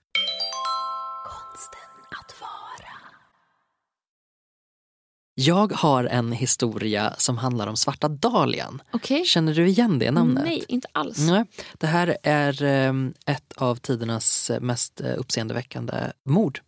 [5.38, 8.82] Jag har en historia som handlar om svarta dahlian.
[8.90, 9.24] Okej.
[9.24, 10.44] Känner du igen det namnet?
[10.44, 11.18] Nej, inte alls.
[11.18, 11.44] Nej,
[11.78, 12.92] det här är eh,
[13.26, 16.60] ett av tidernas mest eh, uppseendeväckande mord.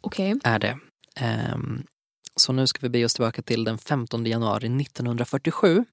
[0.00, 0.34] Okej.
[0.44, 0.78] är det.
[1.16, 1.82] Ehm,
[2.36, 5.84] så nu ska vi bege oss tillbaka till den 15 januari 1947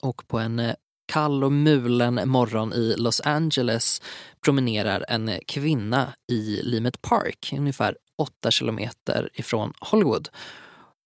[0.00, 0.74] och på en eh,
[1.06, 4.02] kall och mulen morgon i Los Angeles
[4.44, 10.28] promenerar en kvinna i Limet Park, ungefär 8 kilometer ifrån Hollywood.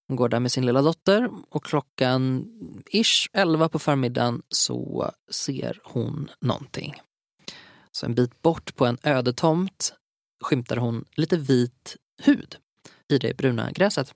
[0.08, 2.46] Hon går där med sin lilla dotter och klockan
[2.90, 6.94] ish 11 på förmiddagen så ser hon någonting.
[7.92, 9.94] Så en bit bort på en öde tomt
[10.44, 12.56] skymtar hon lite vit hud
[13.08, 14.14] i det bruna gräset.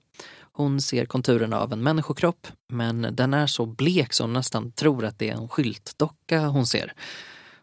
[0.53, 5.05] Hon ser konturerna av en människokropp men den är så blek så hon nästan tror
[5.05, 6.93] att det är en skyltdocka hon ser.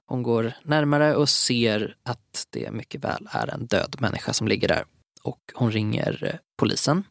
[0.07, 4.69] Hon går närmare och ser att det mycket väl är en död människa som ligger
[4.69, 4.85] där.
[5.23, 7.05] Och hon ringer polisen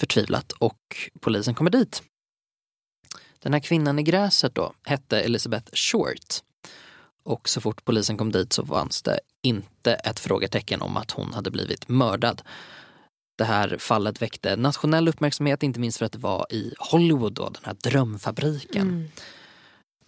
[0.00, 2.02] förtvivlat och polisen kommer dit.
[3.38, 6.42] Den här kvinnan i gräset då hette Elizabeth Short.
[7.22, 11.34] Och så fort polisen kom dit så fanns det inte ett frågetecken om att hon
[11.34, 12.42] hade blivit mördad.
[13.38, 17.48] Det här fallet väckte nationell uppmärksamhet, inte minst för att det var i Hollywood då,
[17.48, 18.88] den här drömfabriken.
[18.88, 19.08] Mm.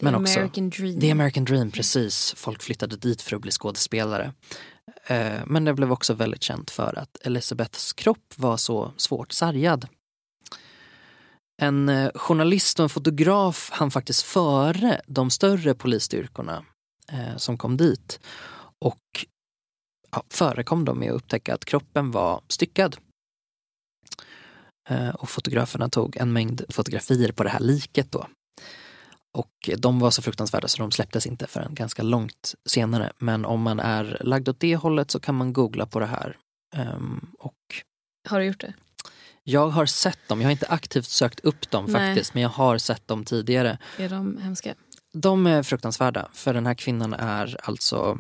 [0.03, 1.01] The Men också- American dream.
[1.01, 2.35] The American Dream, precis.
[2.37, 4.33] Folk flyttade dit för att bli skådespelare.
[5.07, 9.89] Eh, Men det blev också väldigt känt för att Elizabeths kropp var så svårt sargad.
[11.63, 16.65] En eh, journalist och en fotograf hann faktiskt före de större polisstyrkorna
[17.13, 18.21] eh, som kom dit
[18.79, 19.27] och
[20.11, 22.97] ja, förekom dem med att upptäcka att kroppen var styckad.
[25.15, 28.27] Och fotograferna tog en mängd fotografier på det här liket då.
[29.33, 33.13] Och de var så fruktansvärda så de släpptes inte förrän ganska långt senare.
[33.19, 36.37] Men om man är lagd åt det hållet så kan man googla på det här.
[36.75, 37.55] Ehm, och
[38.29, 38.73] Har du gjort det?
[39.43, 41.95] jag har sett dem, jag har inte aktivt sökt upp dem Nej.
[42.15, 43.79] faktiskt, men jag har sett dem tidigare.
[43.99, 44.75] Är de hemska?
[45.13, 48.19] De är fruktansvärda, för den här kvinnan är alltså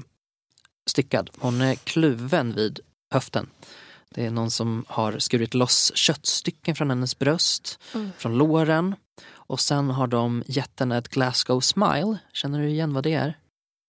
[0.90, 1.31] styckad.
[1.38, 3.51] Hon är kluven vid höften.
[4.14, 8.11] Det är någon som har skurit loss köttstycken från hennes bröst, Mm.
[8.18, 8.94] från låren.
[9.53, 12.19] Och sen har de gett henne ett Glasgow smile.
[12.33, 13.38] Känner du igen vad det är?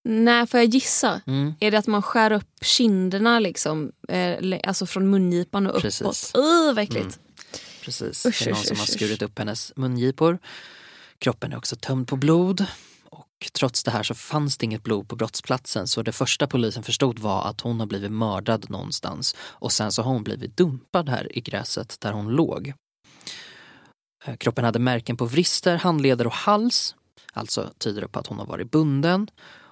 [0.08, 1.20] Nej, får jag gissa?
[1.26, 1.54] Mm.
[1.60, 5.82] Är det att man skär upp kinderna liksom, eh, alltså från mungipan och uppåt?
[5.82, 6.32] Precis.
[6.36, 7.04] Uh, vad äckligt.
[7.04, 7.18] Mm.
[7.82, 10.38] Precis, Usch, det är någon usch, som har usch, skurit upp hennes mungipor.
[11.18, 12.66] Kroppen är också tömd på blod.
[13.10, 16.82] Och trots det här så fanns det inget blod på brottsplatsen så det första polisen
[16.82, 21.08] förstod var att hon har blivit mördad någonstans och sen så har hon blivit dumpad
[21.08, 22.74] här i gräset där hon låg.
[24.24, 26.94] Eh, Kroppen hade märken på vrister, handleder och hals,
[27.32, 29.28] alltså tyder det på att hon har varit bunden.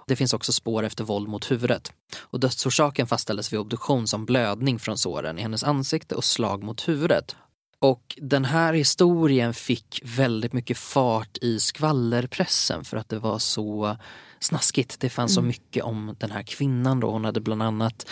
[0.06, 1.92] Det finns också spår efter våld mot huvudet.
[2.18, 6.88] Och dödsorsaken fastställdes vid obduktion som blödning från såren i hennes ansikte och slag mot
[6.88, 7.36] huvudet.
[7.78, 13.96] Och den här historien fick väldigt mycket fart i skvallerpressen för att det var så
[14.40, 15.00] snaskigt.
[15.00, 15.48] Det fanns så Mm.
[15.48, 17.10] mycket om den här kvinnan då.
[17.10, 18.06] Hon hade bland annat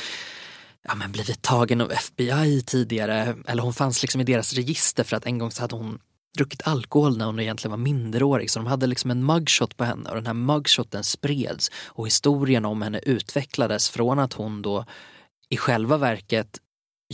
[0.83, 3.37] ja, men blivit tagen av FBI tidigare.
[3.47, 5.99] Eller hon fanns liksom i deras register för att en gång så hade hon
[6.37, 8.51] druckit alkohol när hon egentligen var minderårig.
[8.51, 11.71] Så de hade liksom en mugshot på henne och den här mugshoten spreds.
[11.87, 14.85] Och historien om henne utvecklades från att hon då
[15.49, 16.59] i själva verket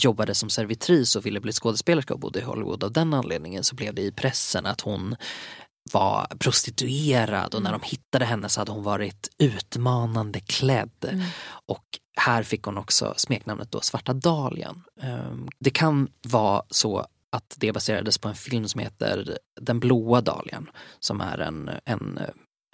[0.01, 2.85] jobbade som servitris och ville bli skådespelerska och bodde i Hollywood.
[2.85, 5.17] Av den anledningen så blev det i pressen att hon
[5.93, 11.25] var prostituerad och när de hittade henne så hade hon varit utmanande klädd.
[11.67, 11.85] Och
[12.21, 14.83] här fick hon också smeknamnet då Svarta Dahlian.
[15.03, 20.21] Ehm, Det kan vara så att det baserades på en film som heter Den blåa
[20.21, 22.19] dahlian som är en, en,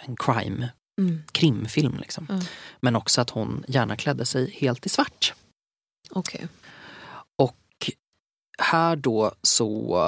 [0.02, 0.68] en crime,
[1.00, 1.22] Mm.
[1.32, 1.96] krimfilm.
[1.98, 2.26] Liksom.
[2.30, 2.42] Mm.
[2.80, 5.34] Men också att hon gärna klädde sig helt i svart.
[6.10, 6.48] Okej.
[7.38, 7.90] Och
[8.58, 9.98] här då så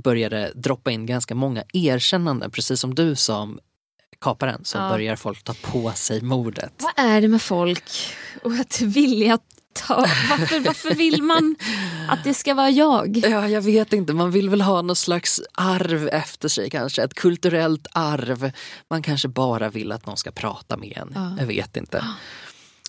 [0.00, 3.60] började droppa in ganska många erkännanden, precis som du sa om
[4.20, 4.88] kaparen, så Ja.
[4.90, 6.72] börjar folk ta på sig mordet.
[6.78, 7.84] Vad är det med folk
[8.44, 9.38] och att vilja
[9.86, 9.96] ta...
[10.30, 11.56] Varför, varför vill man
[12.08, 13.16] att det ska vara jag?
[13.28, 17.14] Ja, jag vet inte, man vill väl ha något slags arv efter sig kanske, ett
[17.14, 18.50] kulturellt arv.
[18.90, 21.36] Man kanske bara vill att någon ska prata med en, Ja.
[21.38, 22.04] jag vet inte.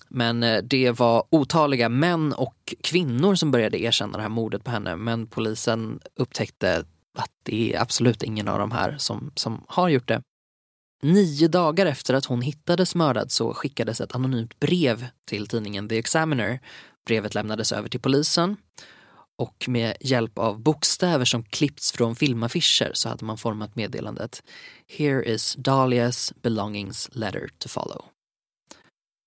[0.08, 4.70] Men eh, det var otaliga män och kvinnor som började erkänna det här mordet på
[4.70, 6.84] henne men polisen upptäckte
[7.18, 10.22] att det är absolut ingen av de här som, som har gjort det.
[11.02, 15.98] Nio dagar efter att hon hittades mördad så skickades ett anonymt brev till tidningen The
[15.98, 16.60] Examiner.
[17.06, 18.56] Brevet lämnades över till polisen
[19.38, 24.42] och med hjälp av bokstäver som klippts från filmaffischer så hade man format meddelandet
[24.88, 28.04] Here is Dahlias belongings letter to follow.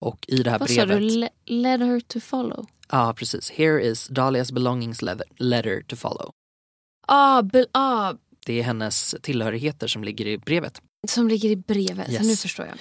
[0.01, 1.09] Och i det här Vad sa brevet...
[1.09, 1.17] du?
[1.19, 2.65] Le- Let her to follow?
[2.91, 3.51] Ja, precis.
[3.51, 5.01] Here is Dahlias belongings
[5.37, 6.31] letter to follow.
[7.07, 8.13] Ah, be, ah,
[8.45, 10.81] Det är hennes tillhörigheter som ligger i brevet.
[11.07, 12.09] Som ligger i brevet.
[12.09, 12.27] Yes.
[12.27, 12.77] Nu förstår jag.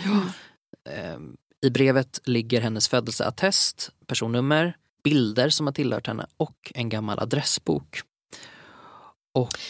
[0.95, 1.37] Mm.
[1.67, 8.01] I brevet ligger hennes födelseattest, personnummer, bilder som har tillhört henne och en gammal adressbok.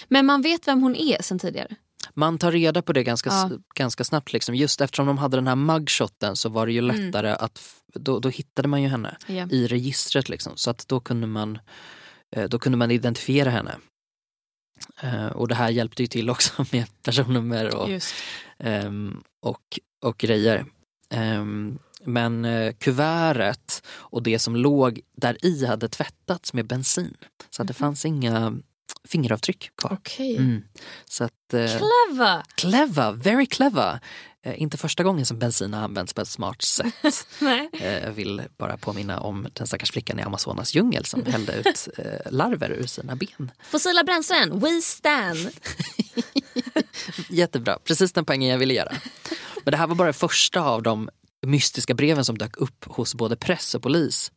[0.09, 1.75] Men man vet vem hon är sen tidigare?
[2.15, 3.51] Man tar reda på det ganska, Ja.
[3.75, 4.33] ganska snabbt.
[4.33, 4.55] Liksom.
[4.55, 6.97] Just eftersom de hade den här mugshoten så var det ju Mm.
[7.07, 7.59] lättare att...
[7.59, 9.49] f- Då, då hittade man ju henne Ja.
[9.51, 10.29] i registret.
[10.29, 10.53] Liksom.
[10.57, 11.59] Så att då kunde man,
[12.37, 13.77] eh, då kunde man identifiera henne.
[15.03, 17.89] Eh, Och det här hjälpte ju till också med personnummer och,
[18.59, 20.65] ehm, och, och grejer.
[21.11, 27.17] Ehm, Men eh, kuvertet och det som låg där i hade tvättats med bensin.
[27.51, 28.59] Så det fanns inga
[29.09, 29.93] fingeravtryck kvar.
[30.01, 30.37] Okej.
[30.37, 30.63] Mm.
[31.05, 32.43] Så att, eh, Clever!
[32.55, 34.01] clever, very clever.
[34.45, 37.27] Eh, inte första gången som bensin har använts på ett smart sätt.
[37.41, 37.71] Nej.
[37.73, 41.89] Eh, Jag vill bara påminna om den stackars flickan i Amazonas djungel som hällde ut
[41.99, 43.51] eh, larver ur sina ben.
[43.65, 45.51] Fossila bränslen, we stand!
[47.29, 48.93] Jättebra, precis den poängen jag ville göra.
[49.65, 51.09] Men det här var bara det första av de
[51.47, 54.33] mystiska breven som dök upp hos både press och polis.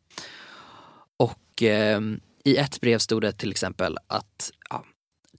[1.16, 2.00] Och eh,
[2.46, 4.84] i ett brev stod det till exempel att ja,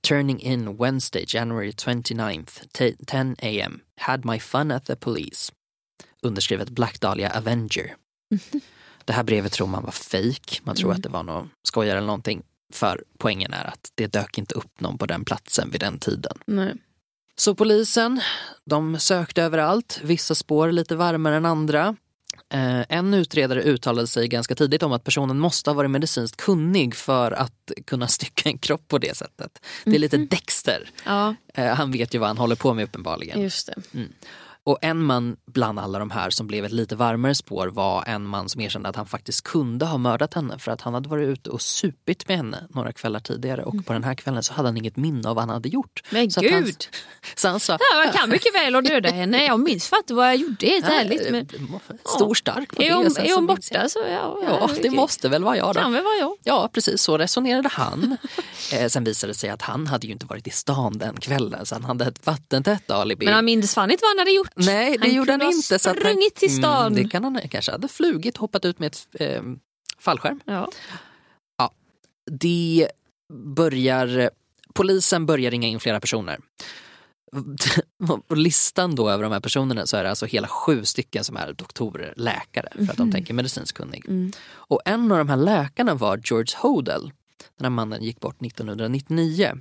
[0.08, 2.96] Turning in Wednesday, January 29th, te-
[3.39, 3.80] 10 am.
[4.00, 5.52] Had my fun at the police.
[6.22, 7.96] Underskrivet Black Dahlia Avenger.
[9.06, 10.60] Det här brevet tror man var fake.
[10.63, 10.96] Man tror Mm.
[10.98, 12.43] att det var någon skojare eller någonting.
[12.74, 16.38] För poängen är att det dök inte upp någon på den platsen vid den tiden.
[16.48, 16.76] Nej.
[17.36, 18.22] Så polisen,
[18.65, 21.96] de sökte överallt, vissa spår lite varmare än andra.
[22.50, 26.95] Eh, en utredare uttalade sig ganska tidigt om att personen måste ha varit medicinskt kunnig
[26.95, 29.60] för att kunna stycka en kropp på det sättet.
[29.84, 30.89] Det är lite Dexter.
[31.06, 33.41] Ja, Eh, han vet ju vad han håller på med uppenbarligen.
[33.41, 34.08] just det.
[34.67, 38.25] Och en man bland alla de här som blev ett lite varmare spår var en
[38.25, 41.27] man som erkände att han faktiskt kunde ha mördat henne för att han hade varit
[41.27, 44.67] ute och supit med henne några kvällar tidigare och på den här kvällen så hade
[44.67, 46.03] han inget minne av vad han hade gjort.
[46.10, 46.86] Men så att Han, gud!
[47.36, 49.45] så han sa, Ja, jag kan mycket väl att döda henne.
[49.45, 50.65] Jag minns faktiskt vad jag gjorde.
[50.67, 51.32] Helt ärligt.
[51.32, 51.47] Men
[52.15, 52.95] Stor stark på är det.
[52.95, 54.39] hon, är hon minns jag- borta så ja.
[54.43, 55.89] Ja, det måste väl vara jag Kan då.
[55.89, 56.38] väl vara jag.
[56.43, 58.17] Ja, precis så resonerade han.
[58.73, 61.65] eh, sen visade det sig att han hade ju inte varit i stan den kvällen
[61.65, 63.25] så han hade ett vattentätt alibi.
[63.25, 64.57] Men han minns fan inte vad han hade gjort.
[64.58, 65.80] Nej, det Han gjorde han inte.
[65.80, 66.88] Så att han- till stan.
[66.88, 69.41] Mm, det kan han kanske hade flugit, hoppat ut med ett eh,
[70.00, 70.39] fallskärm.
[70.46, 70.70] Ja.
[72.32, 72.88] Det
[73.34, 74.30] börjar,
[74.74, 76.39] polisen börjar ringa in flera personer.
[78.28, 81.38] På listan då över de här personerna så är det alltså hela sju stycken som
[81.38, 84.06] är doktorer, läkare för att de tänker medicinskt kunnig.
[84.08, 84.32] Mm.
[84.50, 87.12] Och en av de här läkarna var George Hodel.
[87.58, 89.58] Den här mannen gick bort 1999.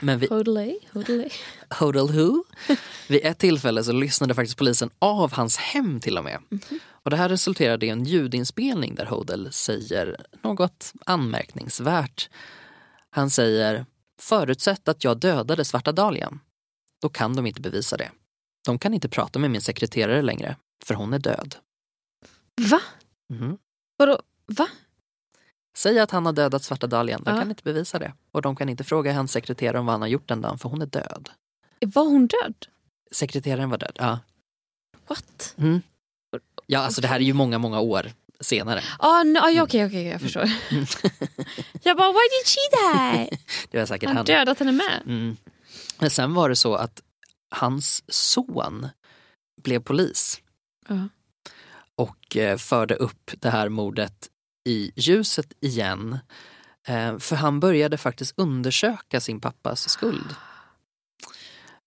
[0.00, 1.30] Men vid, Hodelay, hodelay.
[1.70, 2.44] Hodel who?
[3.08, 6.40] Vid ett tillfälle så lyssnade faktiskt polisen av hans hem till och med.
[6.90, 12.30] Och det här resulterade i en ljudinspelning där Hodel säger något anmärkningsvärt.
[13.10, 13.86] Han säger
[14.20, 16.40] Förutsätt att jag dödade Svarta Dahlian.
[17.02, 18.10] Då kan de inte bevisa det.
[18.64, 21.56] De kan inte prata med min sekreterare längre, för hon är död.
[22.70, 22.80] Va?
[23.28, 23.58] Mhm.
[23.96, 24.22] Vadå?
[24.46, 24.68] Va?
[25.78, 27.38] Säg att han har dödat svarta dahlian, de Ja.
[27.40, 28.12] kan inte bevisa det.
[28.32, 30.68] Och de kan inte fråga hans sekreterare om vad han har gjort den dagen, för
[30.68, 31.30] hon är död.
[31.80, 32.54] Var hon död?
[33.12, 34.18] Sekreteraren var död, ja.
[35.08, 35.54] What?
[35.58, 35.82] Mm.
[36.66, 38.10] Ja, alltså det här är ju många, många år
[38.40, 38.82] senare.
[38.98, 40.42] Ah, ah, ja, okej, okej, jag förstår.
[41.82, 43.38] jag bara, why did she die?
[43.70, 44.26] Det var säkert Han han.
[44.26, 45.02] dödat henne med.
[45.06, 45.36] Mm.
[45.98, 47.02] Men sen var det så att
[47.50, 48.88] hans son
[49.62, 50.40] blev polis
[50.88, 51.08] Ja.
[51.96, 54.28] och eh, förde upp det här mordet
[54.68, 56.18] i ljuset igen.
[56.86, 60.34] Eh, för han började faktiskt undersöka sin pappas skuld.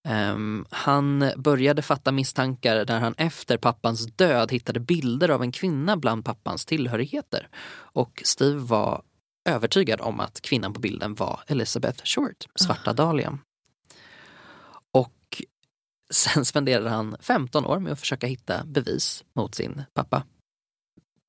[0.04, 5.96] Ehm, han började fatta misstankar där han efter pappans död hittade bilder av en kvinna
[5.96, 7.48] bland pappans tillhörigheter.
[7.74, 9.02] Och Steve var
[9.48, 13.38] övertygad om att kvinnan på bilden var Elizabeth Short, svarta dahlian.
[14.92, 15.42] Och
[16.12, 20.22] sen spenderade han 15 år med att försöka hitta bevis mot sin pappa.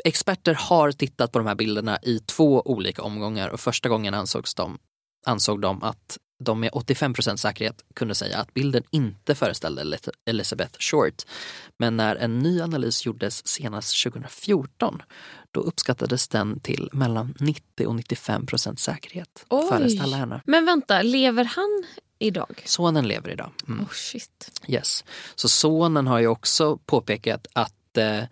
[0.03, 4.53] Experter har tittat på de här bilderna i två olika omgångar och första gången ansågs
[4.55, 4.77] de,
[5.25, 10.75] ansåg de att de med 85% säkerhet kunde säga att bilden inte föreställde Eli- Elizabeth
[10.79, 11.21] Short.
[11.79, 15.01] Men när en ny analys gjordes senast 2014
[15.51, 19.69] då uppskattades den till mellan 90 och 95% säkerhet att Oj.
[19.69, 20.41] föreställa henne.
[20.45, 21.83] Men vänta, lever han
[22.19, 22.61] idag?
[22.65, 23.51] Sonen lever idag.
[23.67, 23.79] Mm.
[23.83, 24.61] Oh shit.
[24.67, 25.03] Yes.
[25.35, 28.23] Så sonen har ju också påpekat att eh,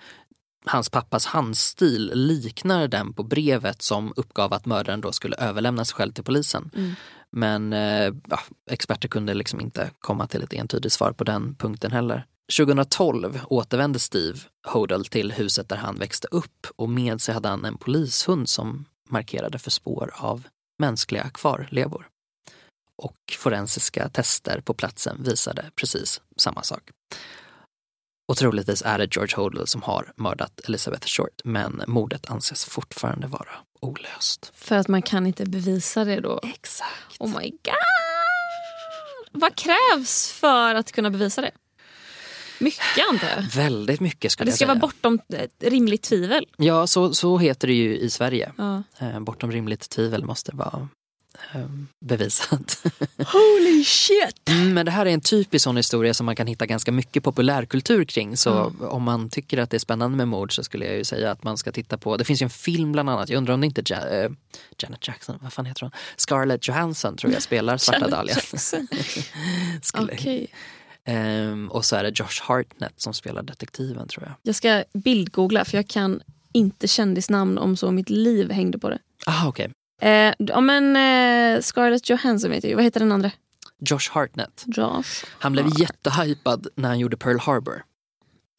[0.65, 5.95] hans pappas handstil liknar den på brevet som uppgav att mördaren då skulle överlämna sig
[5.95, 6.71] själv till polisen.
[6.75, 6.93] Mm.
[7.29, 11.91] Men eh, ja, experter kunde liksom inte komma till ett entydigt svar på den punkten
[11.91, 12.25] heller.
[12.57, 17.65] 2012 återvände Steve Hodel till huset där han växte upp och med sig hade han
[17.65, 20.47] en polishund som markerade för spår av
[20.79, 22.07] mänskliga kvarlevor.
[22.97, 26.89] Och forensiska tester på platsen visade precis samma sak.
[28.27, 33.27] Och troligtvis är det George Hodel som har mördat Elizabeth Short men mordet anses fortfarande
[33.27, 34.51] vara olöst.
[34.55, 36.39] För att man kan inte bevisa det då?
[36.43, 36.91] Exakt.
[37.19, 39.31] Oh my god!
[39.31, 41.51] Vad krävs för att kunna bevisa det?
[42.59, 43.41] Mycket antar jag.
[43.43, 44.67] Väldigt mycket skulle Det jag ska säga.
[44.73, 46.47] vara bortom ett rimligt tvivel.
[46.57, 48.51] Ja, så, så heter det ju i Sverige.
[48.57, 48.83] Ja.
[48.99, 50.85] Eh, bortom rimligt tvivel måste vara eh,
[52.05, 52.83] bevisat.
[53.17, 54.49] Holy shit!
[54.49, 57.23] Mm, Men det här är en typisk sån historia som man kan hitta ganska mycket
[57.23, 58.37] populärkultur kring.
[58.37, 61.31] Så om man tycker att det är spännande med mord så skulle jag ju säga
[61.31, 63.61] att man ska titta på, det finns ju en film bland annat, jag undrar om
[63.61, 64.31] det inte ja, eh,
[64.77, 65.91] Janet Jackson, vad fan heter hon?
[66.17, 68.35] Scarlett Johansson tror jag spelar Svarta Dahlia.
[69.81, 70.47] Skulle- Okej.
[71.05, 74.33] Ehm, och så är det Josh Hartnett som spelar detektiven tror jag.
[74.43, 76.21] Jag ska bildgoogla för jag kan
[76.53, 78.99] inte kändisnamn om så mitt liv hängde på det.
[79.25, 79.71] Ah, okej.
[80.01, 82.75] Eh, ja men eh, Scarlett Johansson vet jag.
[82.75, 83.31] Vad heter den andra?
[83.79, 84.63] Josh Hartnett.
[84.67, 85.25] Josh.
[85.39, 87.83] Han blev jättehypad när han gjorde Pearl Harbor.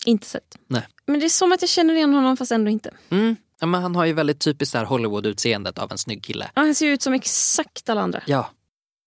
[0.05, 0.59] Inte sett.
[0.66, 0.87] Nej.
[1.07, 2.90] Men det är som att jag känner igen honom fast ändå inte.
[3.11, 3.37] Mm.
[3.61, 6.50] Ja, men han har ju väldigt typiskt Hollywood-utseendet av en snygg kille.
[6.55, 8.22] Ja, han ser ut som exakt alla andra.
[8.26, 8.50] Ja,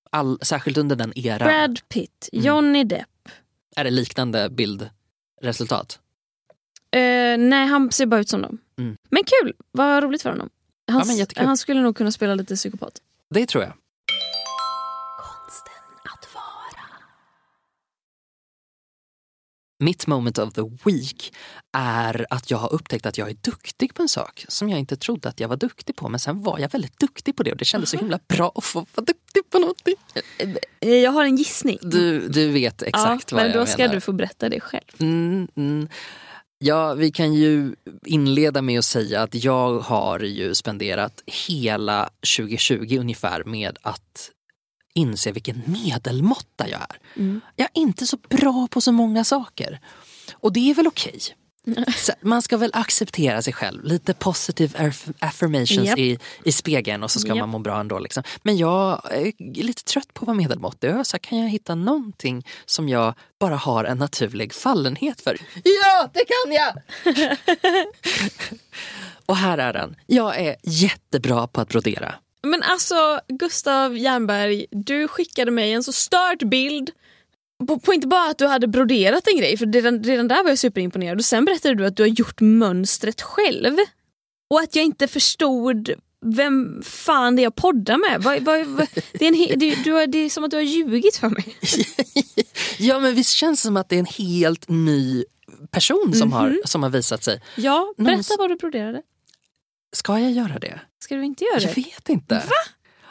[0.09, 1.47] All, särskilt under den eran.
[1.47, 2.45] Brad Pitt, Mm.
[2.45, 3.07] Johnny Depp.
[3.75, 5.99] Är det liknande bildresultat?
[6.91, 8.57] Eh, nej, han ser bara ut som dem.
[8.77, 8.97] Mm.
[9.09, 9.53] Men kul!
[9.71, 10.49] Vad roligt för honom.
[10.87, 11.45] Han, Ja, men jättekul.
[11.45, 13.01] han skulle nog kunna spela lite psykopat.
[13.29, 13.73] Det tror jag.
[15.17, 16.83] Konsten att vara.
[19.79, 21.33] Mitt moment of the week
[21.77, 24.95] är att jag har upptäckt att jag är duktig på en sak som jag inte
[24.97, 26.09] trodde att jag var duktig på.
[26.09, 28.63] Men sen var jag väldigt duktig på det och det kändes så himla bra att
[28.63, 29.95] få vara duktig på någonting.
[30.79, 31.77] Eh, Jag har en gissning.
[31.81, 33.93] Du, du vet exakt ja, vad men jag då ska menar.
[33.95, 34.85] du få berätta det själv.
[34.99, 35.87] Mm, mm.
[36.57, 42.97] Ja, vi kan ju inleda med att säga att jag har ju spenderat hela 2020
[42.99, 44.31] ungefär med att
[44.93, 46.97] inse vilken medelmåtta jag är.
[47.15, 47.41] Mm.
[47.55, 49.79] Jag är inte så bra på så många saker.
[50.33, 51.19] Och det är väl okej.
[51.19, 51.33] Så
[52.21, 53.83] Man ska väl acceptera sig själv.
[53.83, 55.99] Lite positive aff- affirmations Japp.
[55.99, 57.37] i, i spegeln och så ska Japp.
[57.37, 57.99] man må bra ändå.
[57.99, 58.23] Liksom.
[58.43, 60.91] Men jag är lite trött på att vara medelmåttig.
[61.03, 65.37] Så kan jag hitta någonting som jag bara har en naturlig fallenhet för?
[65.63, 66.73] Ja, det kan jag!
[69.25, 69.95] och här är den.
[70.05, 72.15] Jag är jättebra på att brodera.
[72.43, 76.91] Men alltså Gustav Jernberg, du skickade mig en så stört bild
[77.67, 80.49] på, på inte bara att du hade broderat en grej, för redan, redan där var
[80.49, 81.17] jag superimponerad.
[81.17, 83.77] Och sen berättade du att du har gjort mönstret själv.
[84.49, 85.89] Och att jag inte förstod
[86.25, 88.23] vem fan det är jag poddar med.
[88.23, 91.15] Vad, vad, vad, det, är en, det, du det är som att du har ljugit
[91.17, 91.55] för mig.
[92.79, 95.23] Ja, men visst känns det som att det är en helt ny
[95.71, 96.61] person som, har, Mhm.
[96.65, 97.41] som har visat sig.
[97.55, 99.01] Ja, berätta Någons- vad du broderade.
[99.95, 100.79] Ska jag göra det?
[100.99, 101.81] Ska du inte göra Jag det?
[101.81, 102.43] vet inte.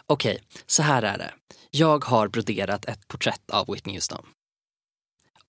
[0.07, 1.31] Okej, så här är det.
[1.71, 4.25] Jag har broderat ett porträtt av Whitney Houston.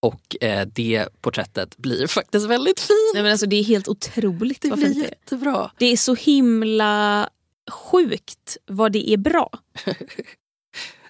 [0.06, 3.12] Och eh, det porträttet blir faktiskt väldigt fint.
[3.14, 5.10] Nej, men alltså, det är helt otroligt det vad blir fint det är.
[5.10, 5.72] jättebra.
[5.78, 7.30] Det är så himla
[7.72, 9.50] sjukt vad det är bra.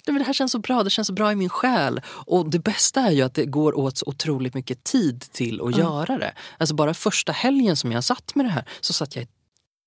[0.08, 2.02] Nej, men det här känns så bra, det känns så bra i min själ.
[2.08, 5.72] Och det bästa är ju att det går åt så otroligt mycket tid till att
[5.72, 5.80] Ja.
[5.80, 6.34] göra det.
[6.58, 9.28] Alltså bara första helgen som jag satt med det här så satt jag i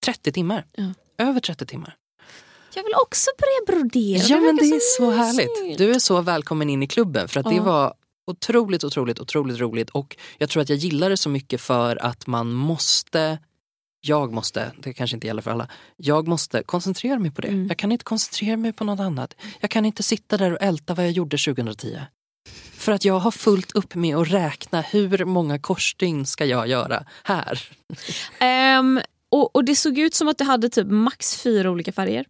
[0.05, 0.67] 30 timmar.
[0.77, 0.85] Ja.
[1.19, 1.97] Över 30 timmar.
[2.75, 4.23] Jag vill också börja brodera.
[4.29, 5.19] Ja men det är så mysigt.
[5.19, 5.79] härligt.
[5.79, 7.63] Du är så välkommen in i klubben för att det Ja.
[7.63, 7.95] var
[8.29, 9.91] otroligt, otroligt, otroligt roligt.
[9.91, 13.39] Och jag tror att jag gillar det så mycket för att man måste
[14.01, 17.49] jag måste, det kanske inte gäller för alla, jag måste koncentrera mig på det.
[17.49, 17.67] Mm.
[17.67, 19.35] Jag kan inte koncentrera mig på något annat.
[19.61, 22.01] Jag kan inte sitta där och älta vad jag gjorde 2010.
[22.73, 27.05] För att jag har fullt upp med att räkna hur många korsstygn ska jag göra
[27.25, 27.69] här.
[28.39, 32.27] Ehm, och, och det såg ut som att du hade typ max fyra olika färger.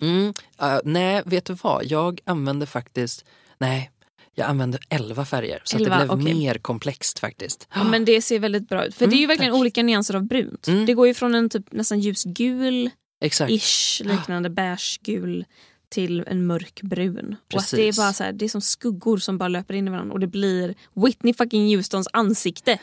[0.00, 1.84] Mm, uh, nej, vet du vad?
[1.84, 3.24] Jag använde faktiskt,
[3.58, 3.90] nej,
[4.34, 5.60] jag använde 11 färger.
[5.64, 6.34] Så Elva, att det blev okej.
[6.34, 7.68] mer komplext faktiskt.
[7.74, 8.94] Ja, men det ser väldigt bra ut.
[8.94, 9.60] För det är ju Mm, verkligen tack.
[9.60, 10.68] olika nyanser av brunt.
[10.68, 10.86] Mm.
[10.86, 13.52] Det går ju från en typ nästan ljusgul Exakt.
[13.52, 15.44] ish liknande beigegul
[15.88, 17.36] till en mörkbrun.
[17.54, 19.86] Och att det är bara så här, det är som skuggor som bara löper in
[19.88, 22.78] i varandra och det blir Whitney fucking Houstons ansikte.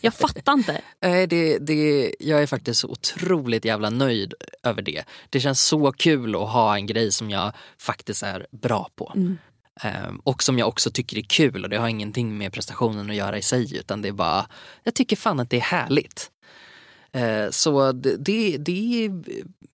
[0.00, 0.80] Jag fattar inte.
[1.02, 5.04] Nej, det, det, jag är faktiskt så otroligt jävla nöjd över det.
[5.30, 9.12] Det känns så kul att ha en grej som jag faktiskt är bra på.
[9.16, 9.38] Mm.
[9.80, 13.16] Ehm, och som jag också tycker är kul och det har ingenting med prestationen att
[13.16, 14.46] göra i sig utan det är bara,
[14.82, 16.30] jag tycker fan att det är härligt.
[17.12, 19.22] Eh, så det, det, är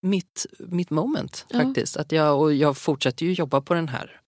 [0.00, 1.61] mitt, mitt moment Ja.
[1.61, 1.96] faktiskt.
[1.96, 4.20] Att jag, och jag fortsätter ju jobba på den här.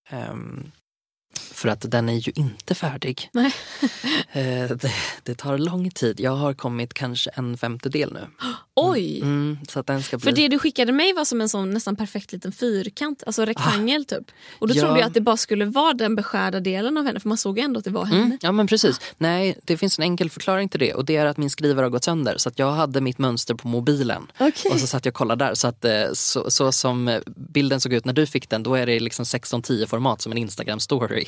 [1.54, 3.30] För att den är ju inte färdig.
[3.32, 3.52] Nej.
[4.32, 4.90] Eh, det,
[5.22, 6.20] det tar lång tid.
[6.20, 8.26] Jag har kommit kanske en femtedel nu.
[8.74, 9.20] Oj!
[9.20, 10.24] Mm, så att den ska bli...
[10.24, 14.04] För det du skickade mig var som en sån nästan perfekt liten fyrkant, alltså rektangel
[14.04, 14.24] typ.
[14.58, 14.80] Och då Ja.
[14.82, 17.58] trodde jag att det bara skulle vara den beskärda delen av henne för man såg
[17.58, 18.22] ju ändå att det var henne.
[18.22, 19.00] Mm, ja men precis.
[19.18, 21.90] Nej, det finns en enkel förklaring till det och det är att min skrivare har
[21.90, 22.34] gått sönder.
[22.38, 24.72] Så att jag hade mitt mönster på mobilen Okej.
[24.72, 25.54] och så satt jag och kollade där.
[25.54, 28.86] Så, att, eh, så, så som bilden såg ut när du fick den, då är
[28.86, 31.24] det liksom 1610 format som en Instagram story.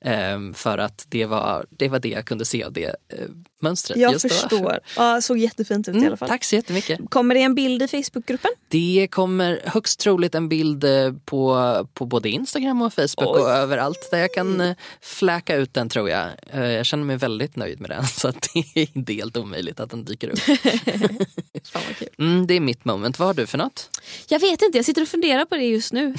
[0.00, 3.18] Ehm, för att det var, det var det jag kunde se av det eh,
[3.60, 3.98] mönstret.
[3.98, 4.28] Jag just då.
[4.28, 4.80] förstår.
[4.96, 6.28] Ja, såg jättefint ut i Mm, alla fall.
[6.28, 7.00] tack så jättemycket.
[7.10, 8.50] Kommer det en bild i Facebookgruppen?
[8.68, 13.42] Det kommer högst troligt en bild eh, på, på både Instagram och Facebook Oj.
[13.42, 16.28] och överallt där jag kan eh, fläka ut den tror jag.
[16.52, 19.90] Eh, Jag känner mig väldigt nöjd med den så det är inte helt omöjligt att
[19.90, 20.38] den dyker upp.
[21.64, 22.08] Fan vad kul.
[22.18, 23.18] Mm, det är mitt moment.
[23.18, 23.90] Vad har du för något?
[24.28, 26.14] Jag vet inte, jag sitter och funderar på det just nu.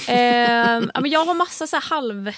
[1.02, 2.32] Men jag har massa så halv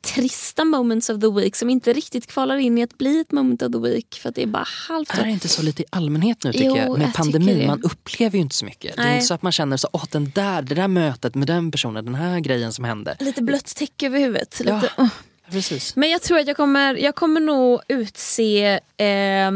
[0.00, 3.62] trista moments of the week som inte riktigt kvalar in i att bli ett moment
[3.62, 5.18] of the week för att det är bara halvt.
[5.18, 6.98] Är det inte så lite i allmänhet nu tycker Jo, jag?
[6.98, 8.96] Med jag pandemin, man upplever ju inte så mycket.
[8.96, 9.14] Det är Nej.
[9.14, 12.04] inte så att man känner så, åh den där, det där mötet med den personen,
[12.04, 13.16] den här grejen som hände.
[13.20, 14.60] Lite blött täcke över huvudet.
[14.64, 14.74] Ja.
[14.74, 15.08] Lite, uh.
[15.50, 15.96] Precis.
[15.96, 19.50] Men jag tror att jag kommer, jag kommer nog utse eh,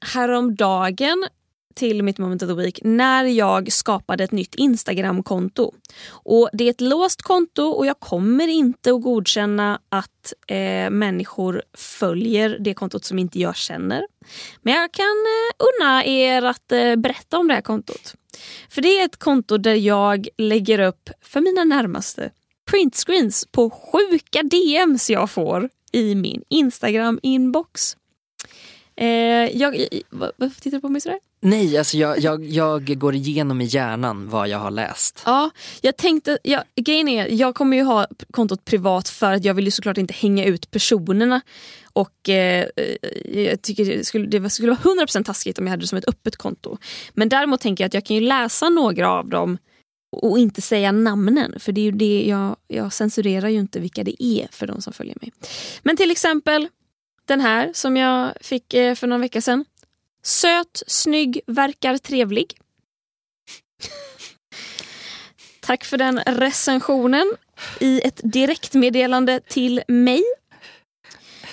[0.00, 1.28] häromdagen
[1.74, 5.74] till mitt moment of the week när jag skapade ett nytt Instagramkonto.
[6.08, 11.62] Och Det är ett låst konto och jag kommer inte att godkänna att eh, människor
[11.74, 14.06] följer det kontot som inte jag känner.
[14.62, 18.14] Men jag kan eh, unna er att eh, berätta om det här kontot.
[18.68, 22.30] För det är ett konto där jag lägger upp för mina närmaste
[22.70, 27.96] printscreens på sjuka DMs jag får i min Instagram-inbox.
[28.96, 29.06] Eh,
[29.56, 31.18] jag, varför tittar du på mig sådär?
[31.44, 35.22] Nej, alltså jag, jag, jag går igenom i hjärnan vad jag har läst.
[35.26, 39.54] Ja, jag tänkte, ja, grejen är, jag kommer ju ha kontot privat för att jag
[39.54, 41.40] vill ju såklart inte hänga ut personerna.
[41.92, 45.82] Och eh, eh jag tycker det skulle, det skulle vara 100% taskigt om jag hade
[45.82, 46.78] det som ett öppet konto.
[47.12, 49.58] Men däremot tänker jag att jag kan ju läsa några av dem
[50.16, 51.54] och inte säga namnen.
[51.58, 54.80] För det är ju det jag, jag censurerar ju inte vilka det är för de
[54.80, 55.32] som följer mig.
[55.82, 56.68] Men till exempel
[57.26, 59.64] den här som jag fick eh, för någon vecka sedan.
[60.22, 62.56] Söt, snygg, verkar trevlig.
[65.60, 67.32] Tack för den recensionen
[67.80, 70.22] i ett direktmeddelande till mig.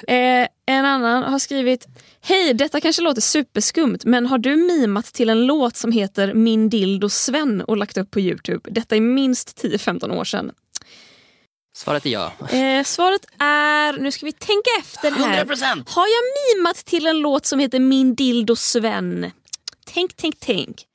[0.07, 1.87] Eh, en annan har skrivit
[2.21, 6.69] Hej, detta kanske låter superskumt men har du mimat till en låt som heter Min
[6.69, 8.69] dildo Sven och lagt upp på Youtube?
[8.71, 10.51] Detta är minst 10-15 år sedan.
[11.79, 12.33] Svaret är ja.
[12.51, 15.45] Eh, svaret är, nu ska vi tänka efter här.
[15.45, 15.89] 100%!
[15.89, 19.31] Har jag mimat till en låt som heter Min dildo Sven?
[19.85, 20.85] Tänk, tänk, tänk.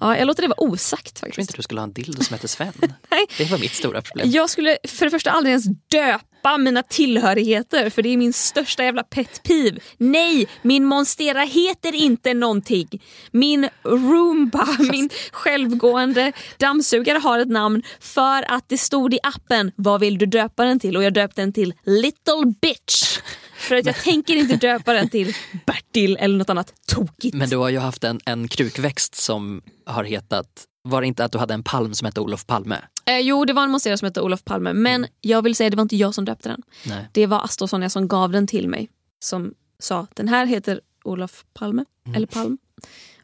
[0.00, 1.38] Ja, jag låter det vara osagt Jag tror faktiskt.
[1.38, 2.72] inte du skulle ha en dildo som heter Sven.
[3.10, 3.26] Nej.
[3.38, 4.30] Det var mitt stora problem.
[4.30, 6.24] Jag skulle för det första aldrig ens döpa
[6.58, 9.80] mina tillhörigheter för det är min största jävla pet peeve.
[9.98, 13.02] Nej, min Monstera heter inte någonting.
[13.30, 20.00] Min Roomba, min självgående dammsugare har ett namn för att det stod i appen vad
[20.00, 23.18] vill du döpa den till och jag döpte den till Little Bitch.
[23.56, 25.34] För att jag tänker inte döpa den till
[25.66, 27.34] Bertil eller något annat tokigt.
[27.34, 30.46] Men du har ju haft en, en krukväxt som har hetat
[30.82, 32.78] Var det inte att du hade en palm som hette Olof Palme?
[33.04, 34.72] Eh, jo, det var en monstera som hette Olof Palme.
[34.72, 36.62] Men jag vill säga det var inte jag som döpte den.
[36.86, 37.08] Nej.
[37.12, 38.90] Det var Asta och Sonja som gav den till mig.
[39.24, 41.84] Som sa den här heter Olof Palme.
[42.06, 42.16] Mm.
[42.16, 42.58] Eller Palm.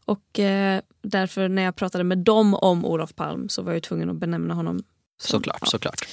[0.05, 4.11] Och eh, därför när jag pratade med dem om Olof Palm så var jag tvungen
[4.11, 4.79] att benämna honom.
[4.79, 5.67] som- Såklart, ja.
[5.67, 6.09] såklart.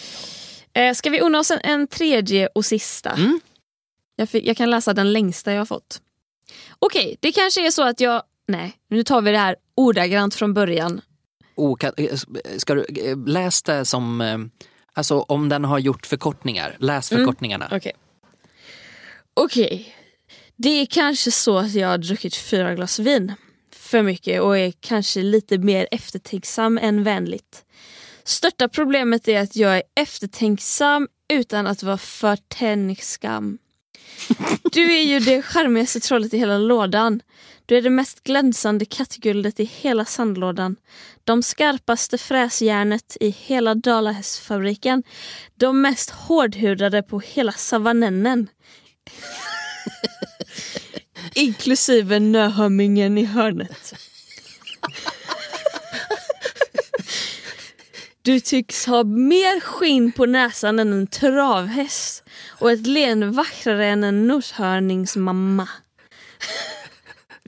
[0.74, 3.11] Eh, ska vi unna oss en, en tredje och sista?
[3.11, 3.39] Mm.
[4.16, 6.01] Jag, fick, jag kan läsa den längsta jag har fått.
[6.80, 8.24] Okej, det kanske är så att jag...
[8.47, 11.01] Nej, nu tar vi det här ordagrant från början.
[11.79, 12.17] Kan, eh,
[12.57, 14.37] ska du, eh, läs det som, eh,
[14.93, 17.23] alltså om den har gjort förkortningar, läs Mm.
[17.23, 17.69] förkortningarna.
[17.71, 17.91] Okej.
[19.33, 19.95] Okej.
[20.55, 23.33] Det är kanske så att jag har druckit fyra glas vin
[23.71, 27.65] för mycket och är kanske lite mer eftertänksam än vänligt.
[28.23, 33.57] Största problemet är att jag är eftertänksam utan att vara för tänksam.
[34.72, 37.22] Du är ju det charmigaste trollet i hela lådan.
[37.66, 40.76] Du är det mest glänsande kattguldet i hela sandlådan.
[41.24, 45.03] De skarpaste fräsjärnet i hela Dalahästfabriken.
[45.55, 48.47] De mest hårdhudade på hela savannennen
[51.36, 53.93] Inklusive nöhömmingen i hörnet.
[58.22, 62.24] Du tycks ha mer skinn på näsan än en travhäst
[62.59, 65.69] och ett leende vackrare än en noshörningsmamma.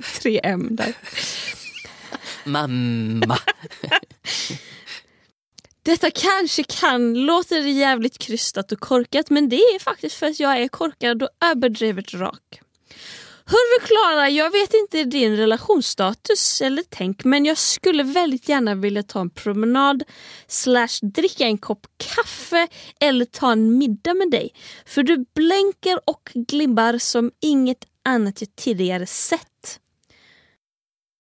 [0.02, 0.94] 3M där.
[2.44, 3.40] Mamma.
[5.84, 10.62] Detta kanske kan låter jävligt krystat och korkat men det är faktiskt för att jag
[10.62, 12.62] är korkad och överdrivet rak.
[13.50, 19.04] Hörru Klara, jag vet inte din relationsstatus eller tänk men jag skulle väldigt gärna vilja
[19.04, 20.04] ta en promenad
[20.48, 22.68] slash dricka en kopp kaffe
[23.00, 24.54] eller ta en middag med dig.
[24.86, 29.80] För du blänker och glimbar som inget annat jag tidigare sett.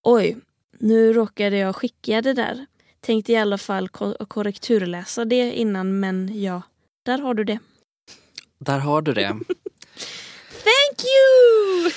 [0.03, 0.37] Oj,
[0.79, 2.65] nu råkade jag skicka det där.
[3.01, 6.61] Tänkte i alla fall ko- korrekturläsa det innan men ja,
[7.05, 7.59] där har du det.
[8.59, 9.35] Där har du det.
[10.63, 11.91] Thank you!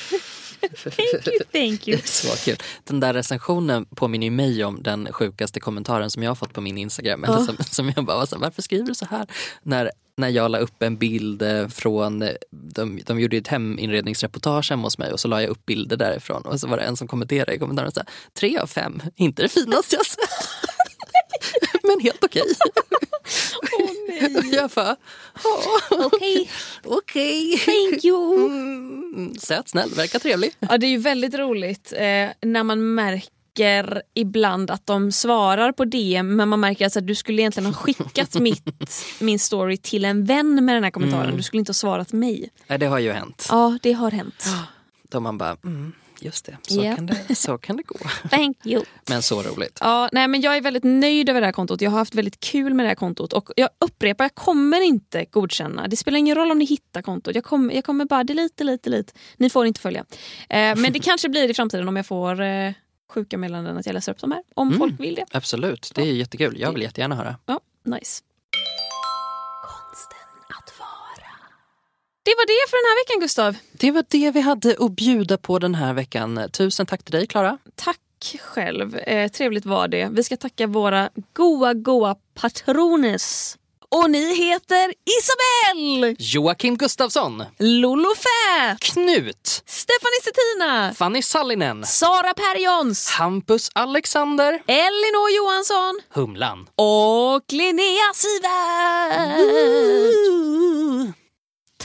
[0.91, 1.99] thank you, thank you.
[2.05, 2.53] Så.
[2.85, 6.61] Den där recensionen påminner ju mig om den sjukaste kommentaren som jag har fått på
[6.61, 7.25] min Instagram.
[7.25, 7.45] Eller Ja.
[7.45, 9.27] som, som jag bara var så här, varför skriver du så här?
[9.63, 14.71] När, när jag la upp en bild eh, från, eh, de, de gjorde ett heminredningsreportage
[14.71, 16.97] hemma hos mig och så la jag upp bilder därifrån och så var det en
[16.97, 20.19] som kommenterade i kommentaren så här, tre av fem, inte det finaste jag sett.
[21.83, 22.43] Men helt okej.
[23.81, 24.51] Åh nej.
[24.55, 24.97] Jag bara,
[25.45, 26.51] "Ja, Okej,
[26.85, 27.59] okej.
[27.59, 28.35] thank you.
[28.47, 30.53] Mm, söt, snäll, verkar trevlig.
[30.61, 35.85] Ja, det är ju väldigt roligt eh, när man märker ibland att de svarar på
[35.85, 39.76] DM men man märker att så här, du skulle egentligen ha skickat mitt, min story
[39.76, 41.24] till en vän med den här kommentaren.
[41.24, 41.37] Mm.
[41.37, 42.51] Du skulle inte ha svarat mig.
[42.66, 43.47] Nej, det har ju hänt.
[43.51, 44.45] Ja, det har hänt.
[45.11, 45.93] Då man bara, mm,
[46.23, 46.97] just det, så, Ja.
[46.97, 47.97] kan det, så kan det gå.
[48.31, 48.83] Thank you.
[49.09, 49.79] Men så roligt.
[49.81, 51.81] Ja, nej, men jag är väldigt nöjd över det här kontot.
[51.81, 53.33] Jag har haft väldigt kul med det här kontot.
[53.33, 55.89] Och jag upprepar, jag kommer inte godkänna.
[55.89, 57.35] Det spelar ingen roll om ni hittar kontot.
[57.35, 59.12] Jag kommer, jag kommer bara delete, delete, delete.
[59.37, 60.01] Ni får inte följa.
[60.49, 62.73] Eh, men det kanske blir i framtiden om jag får eh,
[63.14, 64.43] sjuka meddelanden att jag läser upp de här.
[64.55, 64.79] Om Mm.
[64.79, 65.25] folk vill det.
[65.33, 66.61] Absolut, det är jättekul.
[66.61, 67.37] Jag vill jättegärna höra.
[67.47, 68.23] Ja, nice.
[72.31, 73.57] Det var det för den här veckan Gustav.
[73.72, 76.49] Det var det vi hade att bjuda på den här veckan.
[76.53, 77.59] Tusen tack till dig Klara.
[77.74, 78.97] Tack själv.
[78.97, 80.09] Eh, trevligt var det.
[80.12, 83.57] Vi ska tacka våra goa, goa patrones.
[83.89, 93.11] Och ni heter Isabelle, Joakim Gustafsson, Lolo Fät, Knut, Stephanie Settina, Fanny Sallinen, Sara Perjons,
[93.11, 96.66] Hampus Alexander, Elinor Johansson Humlan.
[96.76, 99.41] och Linnea Sivert.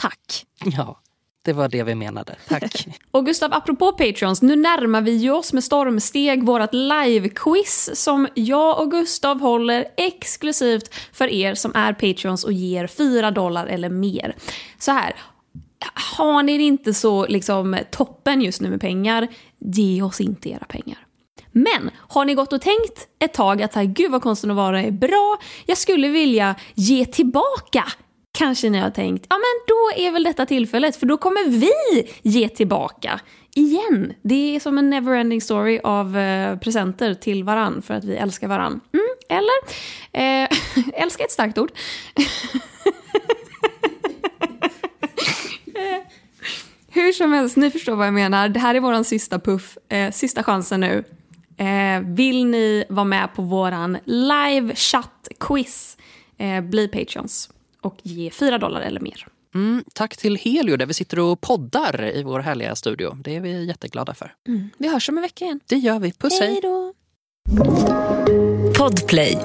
[0.06, 0.46] Tack.
[0.78, 1.00] Ja,
[1.42, 2.36] det var det vi menade.
[2.48, 2.88] Tack.
[3.12, 8.92] Och Gustav, apropå Patreons, nu närmar vi oss med stormsteg vårt live-quiz som jag och
[8.92, 14.36] Gustav håller exklusivt för er som är Patreons och ger 4 dollar eller mer.
[14.80, 15.16] Så här,
[16.16, 19.28] har ni det inte så liksom toppen just nu med pengar,
[19.60, 20.98] ge oss inte era pengar.
[21.52, 24.58] Men har ni gått och tänkt ett tag att så här, gud vad konsten att
[24.58, 27.86] vara är bra, jag skulle vilja ge tillbaka.
[28.36, 31.72] Kanske ni har tänkt, ja men då är väl detta tillfället för då kommer vi
[32.22, 33.20] ge tillbaka
[33.56, 34.14] igen.
[34.22, 38.48] Det är som en neverending story av eh, presenter till varann för att vi älskar
[38.48, 38.80] varann.
[38.94, 39.54] Mm, eller?
[40.12, 40.50] Eh,
[41.02, 41.72] älska är ett starkt ord.
[46.90, 48.50] Hur som helst, ni förstår vad jag menar.
[48.50, 51.04] Det här är vår sista puff, eh, sista chansen nu.
[51.58, 55.98] Eh, vill ni vara med på vår live chat quiz,
[56.38, 57.50] eh, bli patreons
[57.86, 59.28] och ge 4 dollar eller mer.
[59.56, 63.18] Mm, tack till Helio där vi sitter och poddar i vår härliga studio.
[63.24, 64.34] Det är vi jätteglada för.
[64.78, 65.60] Vi hörs om en vecka igen.
[65.66, 66.12] Det gör vi.
[66.12, 66.60] Puss hej.
[66.62, 66.94] då!
[68.78, 69.38] Podplay